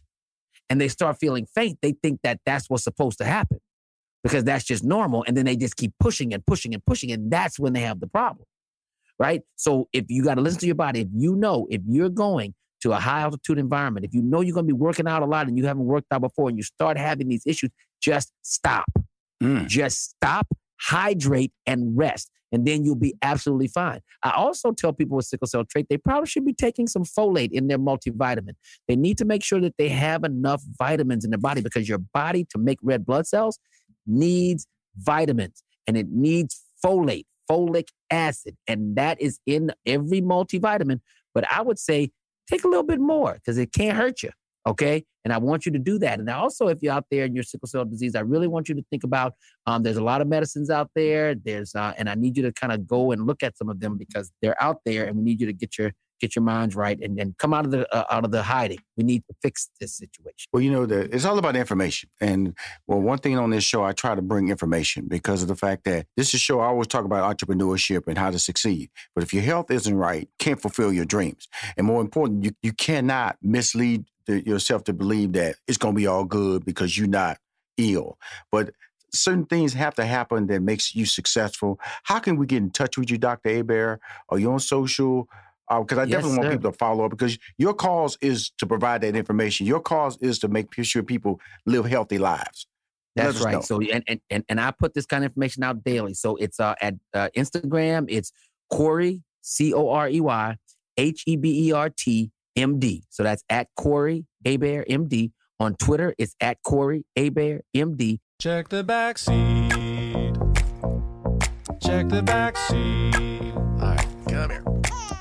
and 0.70 0.82
they 0.82 0.90
start 0.90 1.20
feeling 1.20 1.48
faint, 1.56 1.80
they 1.82 1.94
think 1.94 2.22
that 2.24 2.40
that's 2.46 2.70
what's 2.70 2.84
supposed 2.86 3.20
to 3.20 3.26
happen 3.26 3.60
because 4.24 4.44
that's 4.44 4.66
just 4.66 4.84
normal. 4.84 5.24
And 5.28 5.38
then 5.38 5.46
they 5.46 5.56
just 5.56 5.78
keep 5.78 5.94
pushing 6.00 6.34
and 6.34 6.46
pushing 6.46 6.74
and 6.74 6.86
pushing, 6.86 7.12
and 7.12 7.32
that's 7.32 7.60
when 7.60 7.74
they 7.74 7.82
have 7.82 8.00
the 8.00 8.08
problem. 8.08 8.46
right? 9.20 9.42
So 9.56 9.88
if 9.94 10.06
you 10.10 10.24
got 10.24 10.36
to 10.36 10.42
listen 10.42 10.60
to 10.62 10.66
your 10.66 10.76
body, 10.76 11.02
if 11.02 11.08
you 11.14 11.36
know 11.36 11.68
if 11.70 11.82
you're 11.88 12.10
going 12.10 12.54
to 12.86 12.92
a 12.92 13.00
high 13.00 13.22
altitude 13.22 13.58
environment, 13.58 14.06
if 14.06 14.14
you 14.14 14.22
know 14.22 14.42
you're 14.42 14.54
going 14.54 14.68
to 14.68 14.74
be 14.74 14.80
working 14.80 15.08
out 15.08 15.24
a 15.24 15.26
lot 15.26 15.48
and 15.48 15.58
you 15.58 15.66
haven't 15.66 15.86
worked 15.86 16.06
out 16.12 16.22
before 16.22 16.50
and 16.50 16.58
you 16.58 16.64
start 16.64 16.98
having 16.98 17.28
these 17.28 17.42
issues, 17.46 17.72
just 18.00 18.32
stop. 18.44 18.86
Mm. 19.42 19.68
Just 19.68 20.12
stop, 20.12 20.48
hydrate, 20.80 21.52
and 21.66 21.98
rest. 21.98 22.30
And 22.52 22.66
then 22.66 22.86
you'll 22.86 22.96
be 22.96 23.16
absolutely 23.24 23.68
fine. 23.68 24.02
I 24.22 24.32
also 24.32 24.72
tell 24.72 24.94
people 24.94 25.18
with 25.18 25.26
sickle 25.26 25.48
cell 25.48 25.66
trait, 25.66 25.88
they 25.90 25.98
probably 25.98 26.28
should 26.28 26.46
be 26.46 26.54
taking 26.54 26.86
some 26.86 27.04
folate 27.04 27.52
in 27.52 27.68
their 27.68 27.80
multivitamin. 27.80 28.54
They 28.88 28.96
need 28.96 29.18
to 29.18 29.26
make 29.26 29.44
sure 29.44 29.60
that 29.62 29.74
they 29.78 29.90
have 29.90 30.24
enough 30.24 30.62
vitamins 30.78 31.26
in 31.26 31.32
their 31.32 31.40
body 31.40 31.62
because 31.62 31.90
your 31.90 31.98
body, 31.98 32.46
to 32.52 32.60
make 32.60 32.78
red 32.84 33.04
blood 33.04 33.26
cells, 33.26 33.58
needs 34.06 34.68
vitamins 34.96 35.64
and 35.88 35.98
it 35.98 36.08
needs 36.12 36.62
folate, 36.86 37.26
folic 37.50 37.88
acid. 38.12 38.56
And 38.68 38.96
that 38.96 39.20
is 39.20 39.40
in 39.48 39.72
every 39.88 40.22
multivitamin. 40.22 41.02
But 41.34 41.52
I 41.52 41.64
would 41.64 41.80
say 41.80 42.12
take 42.50 42.64
a 42.64 42.68
little 42.68 42.84
bit 42.84 43.00
more 43.00 43.34
because 43.34 43.58
it 43.58 43.72
can't 43.74 43.98
hurt 43.98 44.24
you. 44.24 44.32
Okay. 44.68 45.06
And 45.24 45.34
I 45.34 45.38
want 45.38 45.66
you 45.66 45.72
to 45.72 45.80
do 45.80 46.00
that. 46.00 46.20
And 46.20 46.30
also, 46.30 46.68
if 46.68 46.80
you're 46.82 46.94
out 46.94 47.06
there 47.12 47.26
and 47.26 47.36
you're 47.36 47.44
sickle 47.44 47.68
cell 47.68 47.86
disease, 47.86 48.16
I 48.16 48.22
really 48.22 48.48
want 48.48 48.70
you 48.70 48.76
to 48.76 48.84
think 48.90 49.04
about 49.04 49.34
um, 49.66 49.84
there's 49.84 49.98
a 49.98 50.04
lot 50.04 50.22
of 50.22 50.28
medicines 50.28 50.70
out 50.70 50.90
there. 50.96 51.36
There's, 51.36 51.74
uh, 51.76 51.94
and 51.98 52.10
I 52.10 52.16
need 52.16 52.36
you 52.38 52.44
to 52.44 52.52
kind 52.52 52.74
of 52.74 52.88
go 52.88 53.12
and 53.12 53.26
look 53.26 53.44
at 53.44 53.58
some 53.58 53.70
of 53.70 53.80
them 53.80 53.98
because 53.98 54.32
they're 54.42 54.62
out 54.62 54.78
there 54.86 55.06
and 55.06 55.18
we 55.18 55.24
need 55.24 55.40
you 55.42 55.48
to 55.48 55.54
get 55.54 55.78
your, 55.78 55.92
get 56.20 56.36
your 56.36 56.44
minds 56.44 56.76
right 56.76 57.00
and 57.02 57.18
then 57.18 57.36
come 57.38 57.54
out 57.54 57.66
of 57.66 57.72
the, 57.72 57.94
uh, 57.96 58.06
out 58.10 58.26
of 58.26 58.32
the 58.32 58.44
hiding. 58.44 58.80
We 58.98 59.04
need 59.04 59.24
to 59.28 59.36
fix 59.42 59.70
this 59.80 59.96
situation. 59.96 60.50
Well, 60.52 60.62
you 60.62 60.72
know, 60.72 60.86
the, 60.86 61.14
it's 61.14 61.26
all 61.26 61.38
about 61.38 61.56
information. 61.56 62.10
And 62.22 62.56
well, 62.88 63.02
one 63.02 63.18
thing 63.18 63.38
on 63.38 63.50
this 63.50 63.64
show, 63.64 63.84
I 63.84 63.94
try 63.94 64.16
to 64.16 64.22
bring 64.22 64.50
information 64.50 65.08
because 65.08 65.42
of 65.42 65.48
the 65.48 65.56
fact 65.56 65.84
that 65.86 66.08
this 66.16 66.30
is 66.30 66.36
a 66.36 66.38
show 66.38 66.60
I 66.60 66.68
always 66.68 66.88
talk 66.88 67.06
about 67.06 67.38
entrepreneurship 67.38 68.08
and 68.08 68.18
how 68.18 68.32
to 68.32 68.40
succeed. 68.40 68.90
But 69.14 69.24
if 69.24 69.34
your 69.34 69.44
health 69.44 69.72
isn't 69.72 69.96
right, 69.96 70.30
can't 70.40 70.62
fulfill 70.62 70.94
your 70.94 71.06
dreams. 71.06 71.48
And 71.78 71.88
more 71.88 72.02
important, 72.02 72.44
you, 72.44 72.52
you 72.62 72.74
cannot 72.74 73.38
mislead 73.42 74.06
the, 74.26 74.46
yourself 74.46 74.84
to 74.86 74.94
believe 74.94 75.34
that 75.34 75.56
it's 75.68 75.78
going 75.78 75.94
to 75.94 75.98
be 75.98 76.08
all 76.08 76.26
good 76.26 76.66
because 76.66 76.98
you're 76.98 77.08
not 77.08 77.38
ill. 77.78 78.18
But 78.52 78.72
certain 79.16 79.46
things 79.46 79.74
have 79.74 79.96
to 79.96 80.06
happen 80.06 80.48
that 80.48 80.62
makes 80.62 80.96
you 80.96 81.06
successful. 81.06 81.80
How 82.04 82.20
can 82.20 82.38
we 82.38 82.46
get 82.46 82.58
in 82.58 82.72
touch 82.72 82.98
with 82.98 83.10
you, 83.10 83.18
Dr. 83.18 83.50
Hebert? 83.50 84.02
Are 84.30 84.40
you 84.40 84.52
on 84.52 84.60
social? 84.60 85.28
Because 85.70 85.98
I 85.98 86.04
Yes, 86.04 86.12
definitely 86.12 86.38
want 86.38 86.44
sir. 86.48 86.58
people 86.58 86.72
to 86.72 86.78
follow 86.78 87.06
up 87.06 87.12
because 87.12 87.38
your 87.58 87.74
cause 87.74 88.18
is 88.22 88.52
to 88.60 88.66
provide 88.66 89.02
that 89.02 89.16
information. 89.16 89.66
Your 89.66 89.80
cause 89.80 90.18
is 90.22 90.40
to 90.40 90.48
make 90.48 90.68
sure 90.84 91.02
people 91.04 91.40
live 91.66 91.86
healthy 91.86 92.18
lives. 92.18 92.68
That's 93.16 93.38
us 93.38 93.44
right. 93.44 93.54
know. 93.54 93.62
So 93.62 93.80
and, 93.82 94.04
and 94.08 94.20
and 94.30 94.44
and 94.50 94.60
I 94.62 94.72
put 94.72 94.94
this 94.94 95.06
kind 95.06 95.24
of 95.24 95.32
information 95.32 95.64
out 95.64 95.84
daily. 95.84 96.14
So 96.14 96.36
it's 96.36 96.60
uh 96.60 96.76
at 96.82 96.96
uh, 97.14 97.30
Instagram, 97.36 98.06
it's 98.10 98.32
Corey 98.72 99.24
C 99.42 99.74
O 99.74 99.90
R 99.90 100.10
E 100.10 100.20
Y 100.22 100.56
H 100.98 101.24
E 101.26 101.36
B 101.36 101.68
E 101.70 101.72
R 101.72 101.90
T 101.90 102.30
M 102.56 102.78
D. 102.80 103.04
So 103.10 103.24
that's 103.24 103.44
at 103.50 103.68
Corey 103.76 104.26
Hebert 104.46 104.86
M 104.90 105.08
D. 105.08 105.32
On 105.60 105.74
Twitter, 105.76 106.14
it's 106.18 106.36
at 106.42 106.62
Corey 106.64 107.06
Hebert 107.16 107.64
M 107.74 107.96
D. 107.96 108.20
Check 108.42 108.68
the 108.68 108.84
back 108.84 109.18
seat. 109.18 110.34
Check 111.82 112.10
the 112.10 112.22
back 112.24 112.58
seat. 112.58 113.16
All 113.56 113.96
right, 113.96 114.08
come 114.28 114.50
here. 114.50 114.64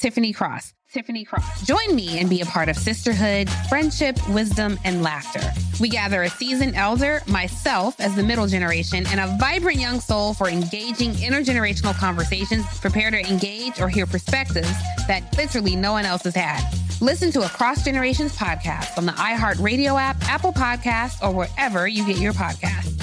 Tiffany 0.00 0.32
Cross. 0.32 0.72
Tiffany 0.90 1.24
Cross. 1.24 1.66
Join 1.66 1.94
me 1.94 2.18
and 2.18 2.30
be 2.30 2.40
a 2.40 2.46
part 2.46 2.70
of 2.70 2.76
sisterhood, 2.76 3.50
friendship, 3.68 4.16
wisdom, 4.30 4.78
and 4.82 5.02
laughter. 5.02 5.42
We 5.78 5.90
gather 5.90 6.22
a 6.22 6.30
seasoned 6.30 6.74
elder, 6.74 7.20
myself 7.26 8.00
as 8.00 8.16
the 8.16 8.22
middle 8.22 8.46
generation, 8.46 9.04
and 9.08 9.20
a 9.20 9.36
vibrant 9.38 9.78
young 9.78 10.00
soul 10.00 10.32
for 10.32 10.48
engaging 10.48 11.12
intergenerational 11.12 11.94
conversations. 11.94 12.64
Prepare 12.80 13.10
to 13.10 13.20
engage 13.20 13.78
or 13.78 13.90
hear 13.90 14.06
perspectives 14.06 14.72
that 15.06 15.22
literally 15.36 15.76
no 15.76 15.92
one 15.92 16.06
else 16.06 16.22
has 16.22 16.34
had. 16.34 16.62
Listen 17.02 17.30
to 17.32 17.42
Across 17.42 17.84
Generations 17.84 18.34
podcast 18.34 18.96
on 18.96 19.04
the 19.04 19.12
iHeartRadio 19.12 20.00
app, 20.00 20.16
Apple 20.22 20.52
Podcasts, 20.52 21.22
or 21.22 21.30
wherever 21.30 21.86
you 21.86 22.06
get 22.06 22.16
your 22.16 22.32
podcasts. 22.32 22.96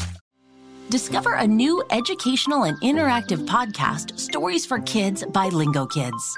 Discover 0.89 1.35
a 1.35 1.45
new 1.45 1.83
educational 1.91 2.63
and 2.63 2.79
interactive 2.81 3.45
podcast, 3.45 4.17
Stories 4.17 4.65
for 4.65 4.79
Kids 4.79 5.23
by 5.25 5.49
Lingo 5.49 5.85
Kids. 5.85 6.37